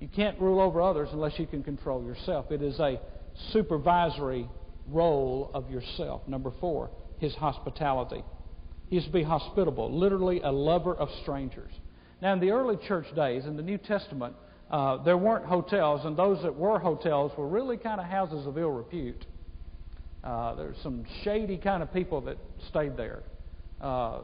[0.00, 2.50] You can't rule over others unless you can control yourself.
[2.50, 3.00] It is a
[3.52, 4.48] supervisory
[4.88, 6.22] role of yourself.
[6.26, 8.24] Number four, his hospitality.
[8.88, 11.70] He is to be hospitable, literally a lover of strangers.
[12.22, 14.34] Now, in the early church days, in the New Testament,
[14.70, 18.58] uh, there weren't hotels, and those that were hotels were really kind of houses of
[18.58, 19.24] ill repute.
[20.24, 22.36] Uh, there's some shady kind of people that
[22.68, 23.22] stayed there.
[23.80, 24.20] Uh,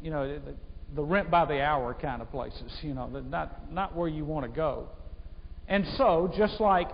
[0.00, 0.54] you know, the,
[0.94, 2.72] the rent by the hour kind of places.
[2.82, 4.88] You know, not not where you want to go.
[5.68, 6.88] And so, just like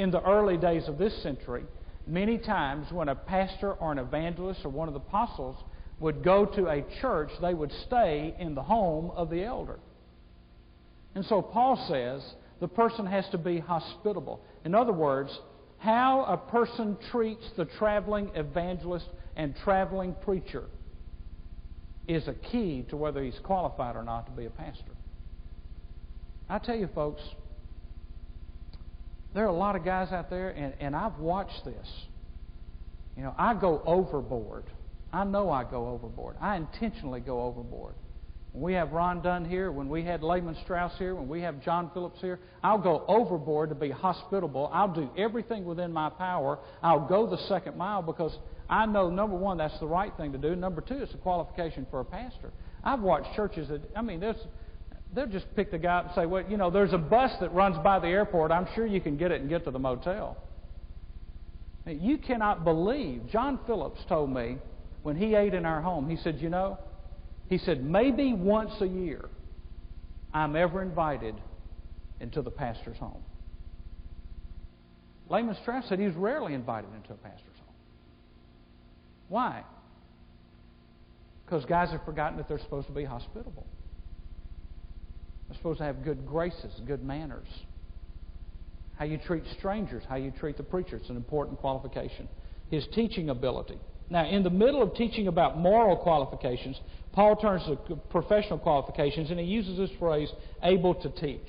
[0.00, 1.62] in the early days of this century,
[2.06, 5.56] many times when a pastor or an evangelist or one of the apostles
[5.98, 9.78] would go to a church, they would stay in the home of the elder.
[11.14, 12.22] And so Paul says
[12.60, 14.40] the person has to be hospitable.
[14.64, 15.38] In other words,
[15.76, 20.64] how a person treats the traveling evangelist and traveling preacher
[22.08, 24.92] is a key to whether he's qualified or not to be a pastor.
[26.48, 27.20] I tell you, folks,
[29.34, 31.88] there are a lot of guys out there, and, and I've watched this.
[33.16, 34.64] You know, I go overboard.
[35.12, 36.36] I know I go overboard.
[36.40, 37.94] I intentionally go overboard.
[38.52, 41.62] When we have Ron Dunn here, when we had Lehman Strauss here, when we have
[41.62, 44.70] John Phillips here, I'll go overboard to be hospitable.
[44.72, 46.58] I'll do everything within my power.
[46.82, 48.36] I'll go the second mile because
[48.68, 50.56] I know, number one, that's the right thing to do.
[50.56, 52.50] Number two, it's a qualification for a pastor.
[52.82, 54.36] I've watched churches that, I mean, there's,
[55.14, 57.52] they'll just pick the guy up and say, well, you know, there's a bus that
[57.52, 58.52] runs by the airport.
[58.52, 60.36] I'm sure you can get it and get to the motel.
[61.86, 63.22] You cannot believe.
[63.30, 64.58] John Phillips told me
[65.02, 66.78] when he ate in our home, he said, you know,
[67.48, 69.28] he said, maybe once a year
[70.32, 71.34] I'm ever invited
[72.20, 73.22] into the pastor's home.
[75.28, 77.74] Lehman Strauss said he was rarely invited into a pastor's home.
[79.28, 79.64] Why?
[81.44, 83.66] Because guys have forgotten that they're supposed to be hospitable.
[85.50, 87.48] They're supposed to have good graces, good manners.
[88.96, 92.28] How you treat strangers, how you treat the preacher, it's an important qualification.
[92.70, 93.78] His teaching ability.
[94.10, 96.78] Now, in the middle of teaching about moral qualifications,
[97.12, 100.28] Paul turns to professional qualifications and he uses this phrase,
[100.62, 101.48] able to teach.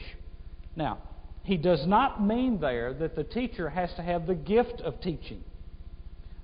[0.75, 0.97] Now,
[1.43, 5.43] he does not mean there that the teacher has to have the gift of teaching,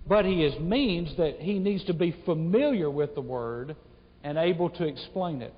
[0.08, 3.76] but he is, means that he needs to be familiar with the word
[4.24, 5.54] and able to explain it.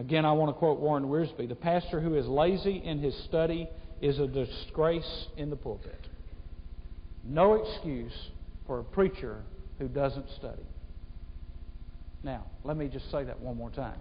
[0.00, 3.68] Again, I want to quote Warren Wiersbe The pastor who is lazy in his study
[4.00, 6.06] is a disgrace in the pulpit.
[7.22, 8.14] No excuse
[8.66, 9.42] for a preacher
[9.78, 10.62] who doesn't study.
[12.22, 13.98] Now, let me just say that one more time.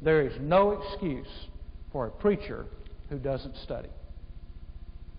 [0.00, 1.28] There is no excuse
[1.92, 2.64] for a preacher
[3.10, 3.90] who doesn't study.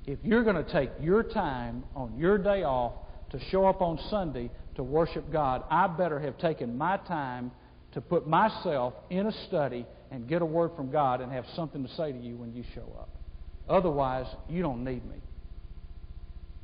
[0.07, 2.93] If you're going to take your time on your day off
[3.33, 7.51] to show up on Sunday to worship God, I better have taken my time
[7.91, 11.85] to put myself in a study and get a word from God and have something
[11.85, 13.09] to say to you when you show up.
[13.69, 15.17] Otherwise, you don't need me.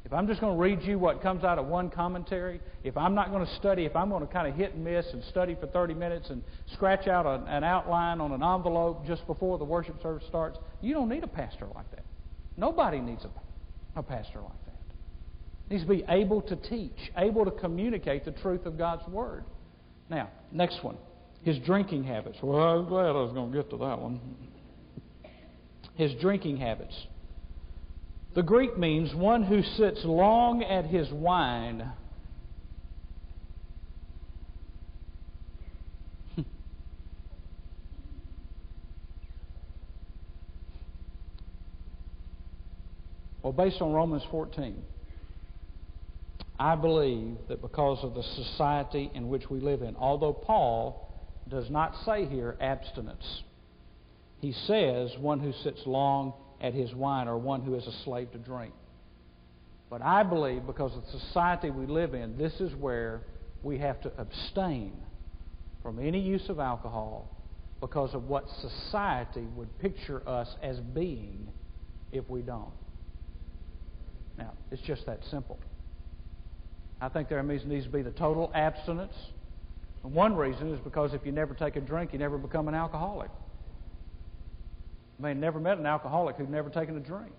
[0.06, 3.16] If I'm just going to read you what comes out of one commentary, if I'm
[3.16, 5.56] not going to study, if I'm going to kind of hit and miss and study
[5.60, 10.02] for 30 minutes and scratch out an, outline on an envelope just before the worship
[10.02, 12.04] service starts, you don't need a pastor like that.
[12.58, 15.72] Nobody needs a, a pastor like that.
[15.72, 19.46] Needs to be able to teach, able to communicate the truth of God's Word.
[20.10, 20.98] Now, next one.
[21.44, 22.38] His drinking habits.
[22.42, 24.22] Well, I was glad I was going to get to that one.
[25.96, 26.96] His drinking habits.
[28.34, 31.92] The Greek means one who sits long at his wine.
[43.44, 44.82] well, based on Romans 14,
[46.58, 51.13] I believe that because of the society in which we live in, although Paul
[51.50, 53.44] does not say here abstinence,
[54.40, 58.32] he says one who sits long at his wine or one who is a slave
[58.32, 58.74] to drink.
[59.90, 63.22] But I believe because of the society we live in, this is where
[63.62, 64.94] we have to abstain
[65.82, 67.30] from any use of alcohol
[67.80, 71.50] because of what society would picture us as being
[72.12, 72.72] if we don't.
[74.38, 75.60] Now, it's just that simple.
[77.02, 79.14] I think there needs to be the total abstinence.
[80.04, 82.76] And one reason is because if you never take a drink, you never become an
[82.76, 83.30] alcoholic.
[85.18, 87.32] You may have never met an alcoholic who'd never taken a drink.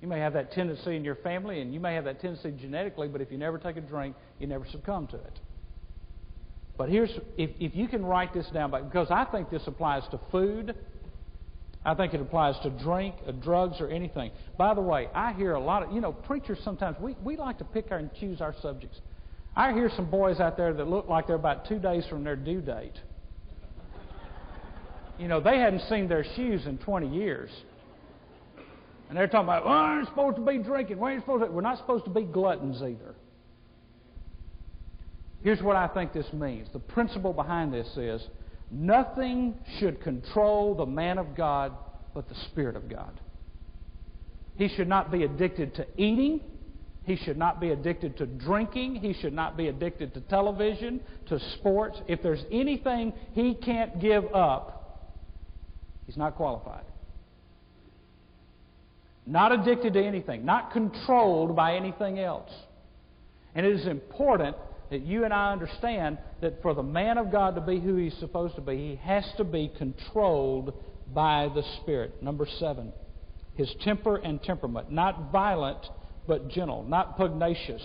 [0.00, 3.08] You may have that tendency in your family, and you may have that tendency genetically,
[3.08, 5.40] but if you never take a drink, you never succumb to it.
[6.76, 10.20] But here's if, if you can write this down, because I think this applies to
[10.32, 10.74] food,
[11.84, 14.32] I think it applies to drink, uh, drugs, or anything.
[14.58, 17.58] By the way, I hear a lot of, you know, preachers sometimes, we, we like
[17.58, 19.00] to pick and choose our subjects.
[19.56, 22.36] I hear some boys out there that look like they're about two days from their
[22.36, 22.98] due date
[25.18, 27.50] you know, they hadn't seen their shoes in 20 years.
[29.08, 30.98] And they're talking about, oh, well, we aren't supposed to be drinking.
[30.98, 31.50] We ain't supposed to.
[31.50, 33.14] We're not supposed to be gluttons either.
[35.42, 36.68] Here's what I think this means.
[36.72, 38.26] The principle behind this is
[38.70, 41.72] nothing should control the man of God
[42.14, 43.20] but the Spirit of God.
[44.56, 46.40] He should not be addicted to eating.
[47.04, 48.96] He should not be addicted to drinking.
[48.96, 52.00] He should not be addicted to television, to sports.
[52.08, 54.84] If there's anything he can't give up,
[56.06, 56.84] He's not qualified.
[59.26, 62.50] Not addicted to anything, not controlled by anything else.
[63.54, 64.56] And it is important
[64.90, 68.14] that you and I understand that for the man of God to be who he's
[68.18, 70.74] supposed to be, he has to be controlled
[71.14, 72.22] by the Spirit.
[72.22, 72.92] Number seven,
[73.54, 74.90] his temper and temperament.
[74.90, 75.86] Not violent,
[76.26, 76.84] but gentle.
[76.84, 77.82] Not pugnacious.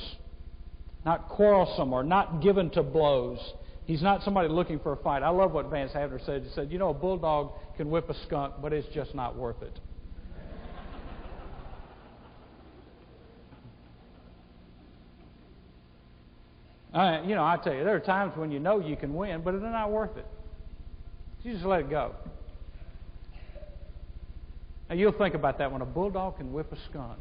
[1.05, 3.39] Not quarrelsome or not given to blows.
[3.85, 5.23] He's not somebody looking for a fight.
[5.23, 6.43] I love what Vance Havner said.
[6.43, 9.61] He said, You know, a bulldog can whip a skunk, but it's just not worth
[9.63, 9.79] it.
[16.93, 19.41] I, you know, I tell you, there are times when you know you can win,
[19.41, 20.25] but they're not worth it.
[21.43, 22.15] You just let it go.
[24.89, 27.19] Now, you'll think about that when a bulldog can whip a skunk.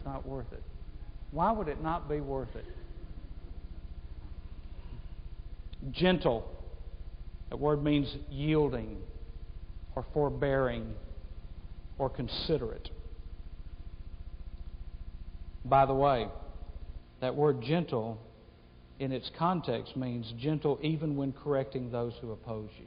[0.00, 0.62] It's not worth it.
[1.30, 2.64] Why would it not be worth it?
[5.92, 6.48] Gentle.
[7.50, 8.96] That word means yielding
[9.94, 10.94] or forbearing
[11.98, 12.88] or considerate.
[15.66, 16.28] By the way,
[17.20, 18.18] that word gentle
[18.98, 22.86] in its context means gentle even when correcting those who oppose you.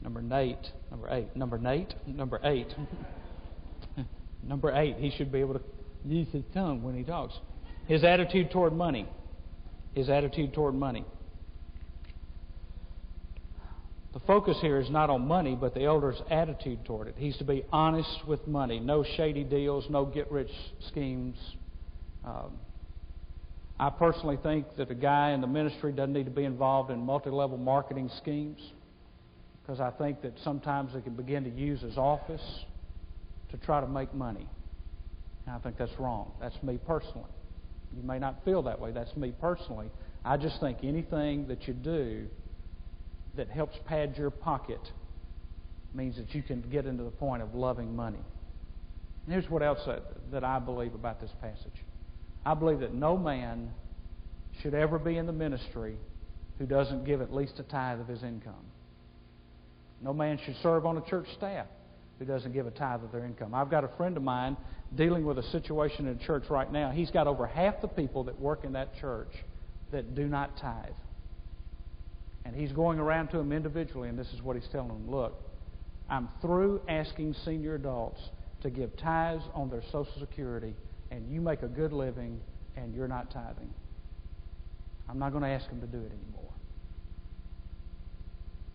[0.00, 2.74] Number eight, number eight, number eight, number eight,
[4.42, 4.96] number eight.
[4.98, 5.62] He should be able to
[6.04, 7.34] use his tongue when he talks.
[7.86, 9.08] His attitude toward money
[9.98, 11.04] his attitude toward money.
[14.14, 17.14] The focus here is not on money, but the elder's attitude toward it.
[17.18, 18.80] He's to be honest with money.
[18.80, 20.50] No shady deals, no get rich
[20.88, 21.36] schemes.
[22.24, 22.52] Um,
[23.78, 27.00] I personally think that a guy in the ministry doesn't need to be involved in
[27.00, 28.60] multi level marketing schemes
[29.62, 32.64] because I think that sometimes they can begin to use his office
[33.50, 34.48] to try to make money.
[35.46, 36.32] And I think that's wrong.
[36.40, 37.30] That's me personally.
[37.96, 38.92] You may not feel that way.
[38.92, 39.90] That's me personally.
[40.24, 42.26] I just think anything that you do
[43.36, 44.80] that helps pad your pocket
[45.94, 48.20] means that you can get into the point of loving money.
[49.24, 51.84] And here's what else that, that I believe about this passage
[52.44, 53.70] I believe that no man
[54.62, 55.96] should ever be in the ministry
[56.58, 58.54] who doesn't give at least a tithe of his income.
[60.00, 61.66] No man should serve on a church staff
[62.18, 63.54] who doesn't give a tithe of their income.
[63.54, 64.56] I've got a friend of mine
[64.94, 66.90] dealing with a situation in a church right now.
[66.90, 69.32] He's got over half the people that work in that church
[69.92, 70.92] that do not tithe.
[72.44, 75.34] And he's going around to them individually, and this is what he's telling them Look,
[76.08, 78.20] I'm through asking senior adults
[78.62, 80.74] to give tithes on their Social Security,
[81.10, 82.40] and you make a good living,
[82.76, 83.72] and you're not tithing.
[85.08, 86.50] I'm not going to ask them to do it anymore.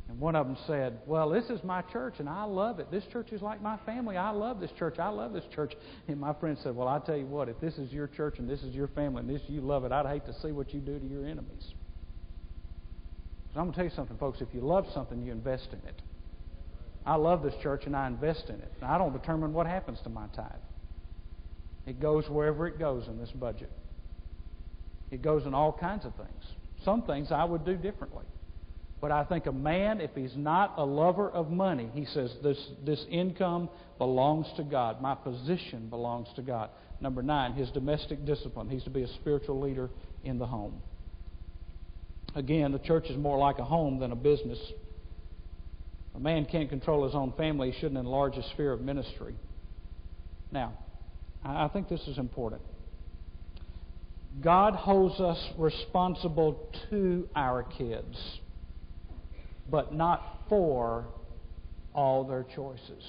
[0.09, 2.91] And one of them said, Well, this is my church, and I love it.
[2.91, 4.17] This church is like my family.
[4.17, 4.99] I love this church.
[4.99, 5.73] I love this church.
[6.07, 8.49] And my friend said, Well, I tell you what, if this is your church and
[8.49, 10.81] this is your family and this you love it, I'd hate to see what you
[10.81, 11.73] do to your enemies.
[13.55, 14.41] I'm going to tell you something, folks.
[14.41, 16.01] If you love something, you invest in it.
[17.05, 18.71] I love this church and I invest in it.
[18.81, 20.47] I don't determine what happens to my tithe.
[21.85, 23.71] It goes wherever it goes in this budget.
[25.11, 26.43] It goes in all kinds of things.
[26.83, 28.25] Some things I would do differently.
[29.03, 32.57] But I think a man, if he's not a lover of money, he says, this,
[32.85, 35.01] this income belongs to God.
[35.01, 36.69] My position belongs to God.
[37.01, 38.69] Number nine, his domestic discipline.
[38.69, 39.89] He's to be a spiritual leader
[40.23, 40.81] in the home.
[42.33, 44.57] Again, the church is more like a home than a business.
[46.15, 49.35] A man can't control his own family, he shouldn't enlarge his sphere of ministry.
[50.49, 50.75] Now,
[51.43, 52.61] I think this is important.
[54.41, 58.17] God holds us responsible to our kids,
[59.69, 61.05] but not for
[61.93, 63.03] all their choices.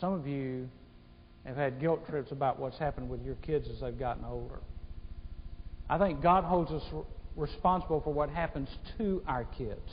[0.00, 0.68] Some of you
[1.44, 4.60] have had guilt trips about what's happened with your kids as they've gotten older.
[5.88, 6.82] I think God holds us
[7.36, 9.90] responsible for what happens to our kids.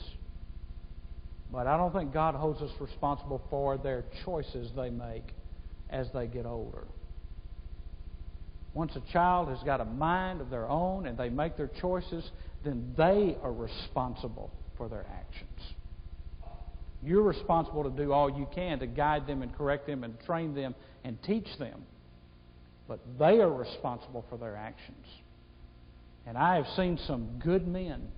[1.52, 5.34] But I don't think God holds us responsible for their choices they make
[5.90, 6.84] as they get older.
[8.72, 12.30] Once a child has got a mind of their own and they make their choices,
[12.64, 15.48] then they are responsible for their actions.
[17.02, 20.54] You're responsible to do all you can to guide them and correct them and train
[20.54, 21.82] them and teach them.
[22.86, 25.06] But they are responsible for their actions.
[26.26, 28.08] And I have seen some good men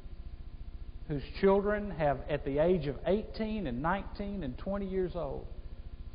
[1.09, 5.47] whose children have, at the age of 18 and 19 and 20 years old,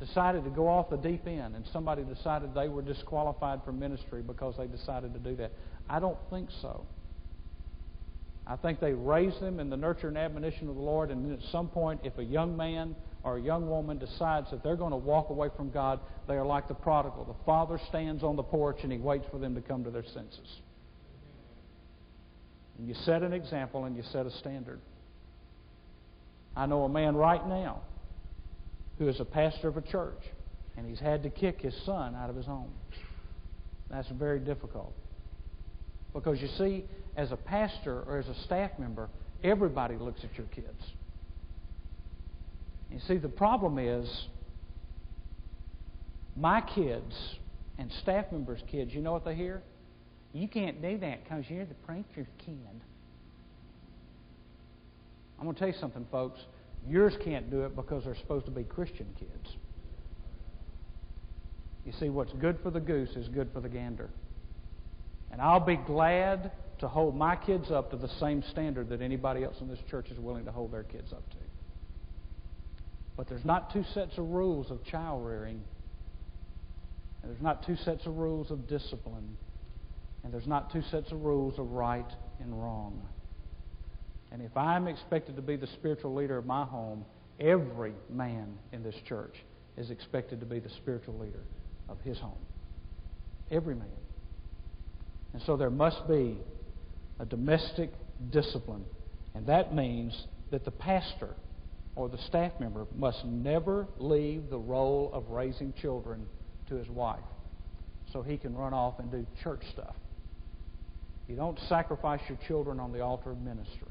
[0.00, 4.22] decided to go off the deep end, and somebody decided they were disqualified from ministry
[4.22, 5.52] because they decided to do that.
[5.88, 6.84] I don't think so.
[8.46, 11.32] I think they raise them in the nurture and admonition of the Lord, and then
[11.32, 14.92] at some point, if a young man or a young woman decides that they're going
[14.92, 17.24] to walk away from God, they are like the prodigal.
[17.24, 20.04] The father stands on the porch and he waits for them to come to their
[20.04, 20.60] senses.
[22.78, 24.80] And you set an example and you set a standard.
[26.56, 27.82] I know a man right now
[28.98, 30.20] who is a pastor of a church,
[30.76, 32.70] and he's had to kick his son out of his home.
[33.90, 34.92] That's very difficult.
[36.12, 36.84] Because you see,
[37.16, 39.08] as a pastor or as a staff member,
[39.42, 40.82] everybody looks at your kids.
[42.90, 44.26] You see, the problem is
[46.36, 47.14] my kids
[47.78, 49.62] and staff members' kids, you know what they hear?
[50.32, 52.58] You can't do that because you're the preacher's kid.
[55.38, 56.40] I'm going to tell you something, folks.
[56.86, 59.56] Yours can't do it because they're supposed to be Christian kids.
[61.84, 64.10] You see, what's good for the goose is good for the gander.
[65.30, 69.42] And I'll be glad to hold my kids up to the same standard that anybody
[69.42, 71.36] else in this church is willing to hold their kids up to.
[73.16, 75.60] But there's not two sets of rules of child rearing,
[77.22, 79.36] and there's not two sets of rules of discipline,
[80.22, 82.10] and there's not two sets of rules of right
[82.40, 83.02] and wrong.
[84.30, 87.04] And if I'm expected to be the spiritual leader of my home,
[87.40, 89.34] every man in this church
[89.76, 91.42] is expected to be the spiritual leader
[91.88, 92.44] of his home.
[93.50, 93.88] Every man.
[95.32, 96.38] And so there must be
[97.18, 97.90] a domestic
[98.30, 98.84] discipline.
[99.34, 101.34] And that means that the pastor
[101.96, 106.26] or the staff member must never leave the role of raising children
[106.68, 107.18] to his wife
[108.12, 109.96] so he can run off and do church stuff.
[111.26, 113.87] You don't sacrifice your children on the altar of ministry.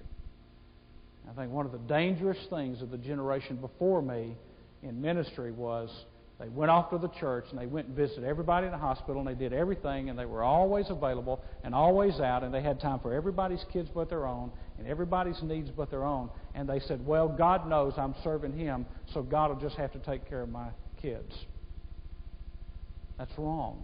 [1.30, 4.36] I think one of the dangerous things of the generation before me
[4.82, 5.90] in ministry was
[6.40, 9.20] they went off to the church and they went and visited everybody in the hospital
[9.20, 12.80] and they did everything and they were always available and always out and they had
[12.80, 16.30] time for everybody's kids but their own and everybody's needs but their own.
[16.54, 20.00] And they said, Well, God knows I'm serving Him, so God will just have to
[20.00, 20.70] take care of my
[21.02, 21.34] kids.
[23.18, 23.84] That's wrong.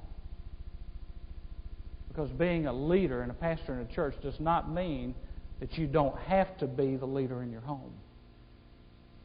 [2.07, 5.15] Because being a leader and a pastor in a church does not mean
[5.63, 7.93] that you don't have to be the leader in your home.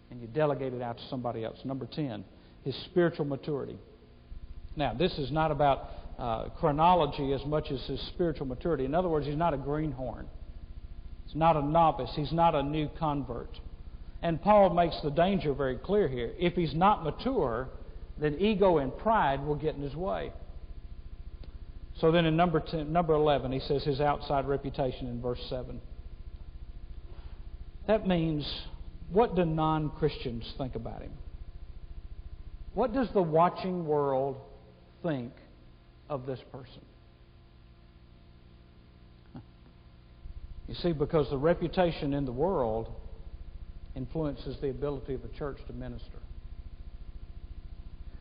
[0.08, 1.58] And you delegate it out to somebody else.
[1.64, 2.24] Number 10,
[2.62, 3.76] his spiritual maturity.
[4.76, 8.84] Now, this is not about uh, chronology as much as his spiritual maturity.
[8.84, 10.28] In other words, he's not a greenhorn.
[11.26, 12.10] He's not a novice.
[12.14, 13.58] He's not a new convert.
[14.22, 16.30] And Paul makes the danger very clear here.
[16.38, 17.68] If he's not mature,
[18.16, 20.30] then ego and pride will get in his way.
[22.00, 25.80] So then in number, 10, number 11, he says his outside reputation in verse 7.
[27.88, 28.46] That means,
[29.10, 31.12] what do non Christians think about him?
[32.74, 34.36] What does the watching world
[35.02, 35.32] think
[36.08, 36.82] of this person?
[40.68, 42.92] You see, because the reputation in the world
[43.96, 46.18] influences the ability of a church to minister.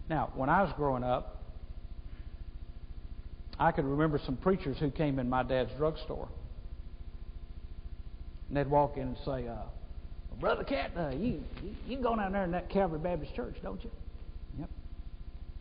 [0.09, 1.43] Now, when I was growing up,
[3.59, 6.29] I could remember some preachers who came in my dad's drugstore.
[8.47, 9.55] And they'd walk in and say, uh,
[10.39, 11.43] Brother Catt, uh, you,
[11.87, 13.91] you go down there in that Calvary Baptist Church, don't you?
[14.59, 14.69] Yep.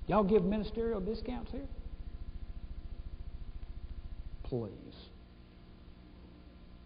[0.07, 1.67] Y'all give ministerial discounts here?
[4.45, 4.71] Please.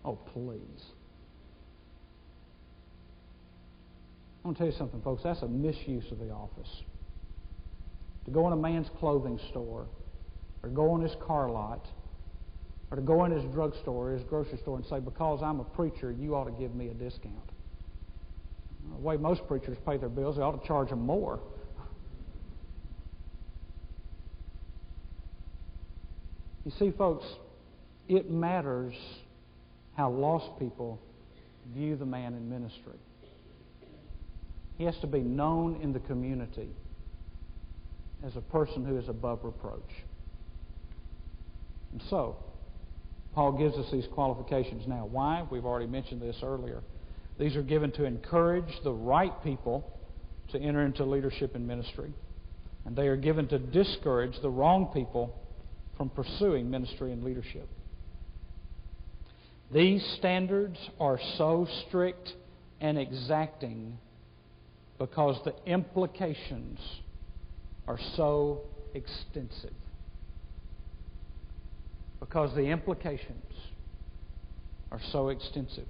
[0.04, 0.84] Oh, please.
[4.42, 5.22] I want to tell you something, folks.
[5.22, 6.82] That's a misuse of the office.
[8.24, 9.86] To go in a man's clothing store,
[10.62, 11.86] or go in his car lot,
[12.90, 15.64] or to go in his drugstore or his grocery store and say, because I'm a
[15.64, 17.34] preacher, you ought to give me a discount.
[18.92, 21.40] The way most preachers pay their bills, they ought to charge them more.
[26.64, 27.24] You see, folks,
[28.08, 28.94] it matters
[29.96, 31.00] how lost people
[31.74, 32.98] view the man in ministry.
[34.76, 36.70] He has to be known in the community
[38.24, 39.90] as a person who is above reproach.
[41.92, 42.36] And so,
[43.34, 45.08] Paul gives us these qualifications now.
[45.10, 45.46] Why?
[45.50, 46.82] We've already mentioned this earlier.
[47.38, 49.88] These are given to encourage the right people
[50.52, 52.12] to enter into leadership and ministry.
[52.84, 55.36] And they are given to discourage the wrong people
[55.96, 57.68] from pursuing ministry and leadership.
[59.72, 62.32] These standards are so strict
[62.80, 63.98] and exacting
[64.98, 66.78] because the implications
[67.86, 68.62] are so
[68.94, 69.72] extensive.
[72.20, 73.44] Because the implications
[74.92, 75.86] are so extensive.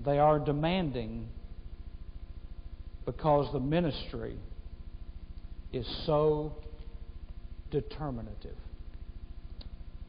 [0.00, 1.28] They are demanding
[3.06, 4.36] because the ministry
[5.72, 6.52] is so
[7.70, 8.56] determinative.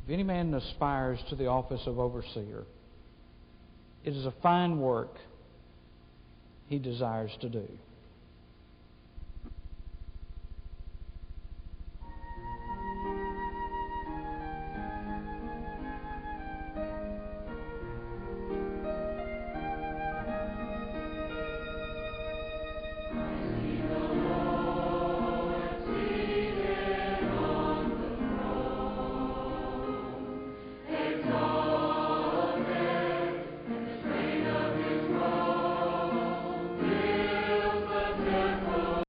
[0.05, 2.63] If any man aspires to the office of overseer,
[4.03, 5.17] it is a fine work
[6.67, 7.67] he desires to do.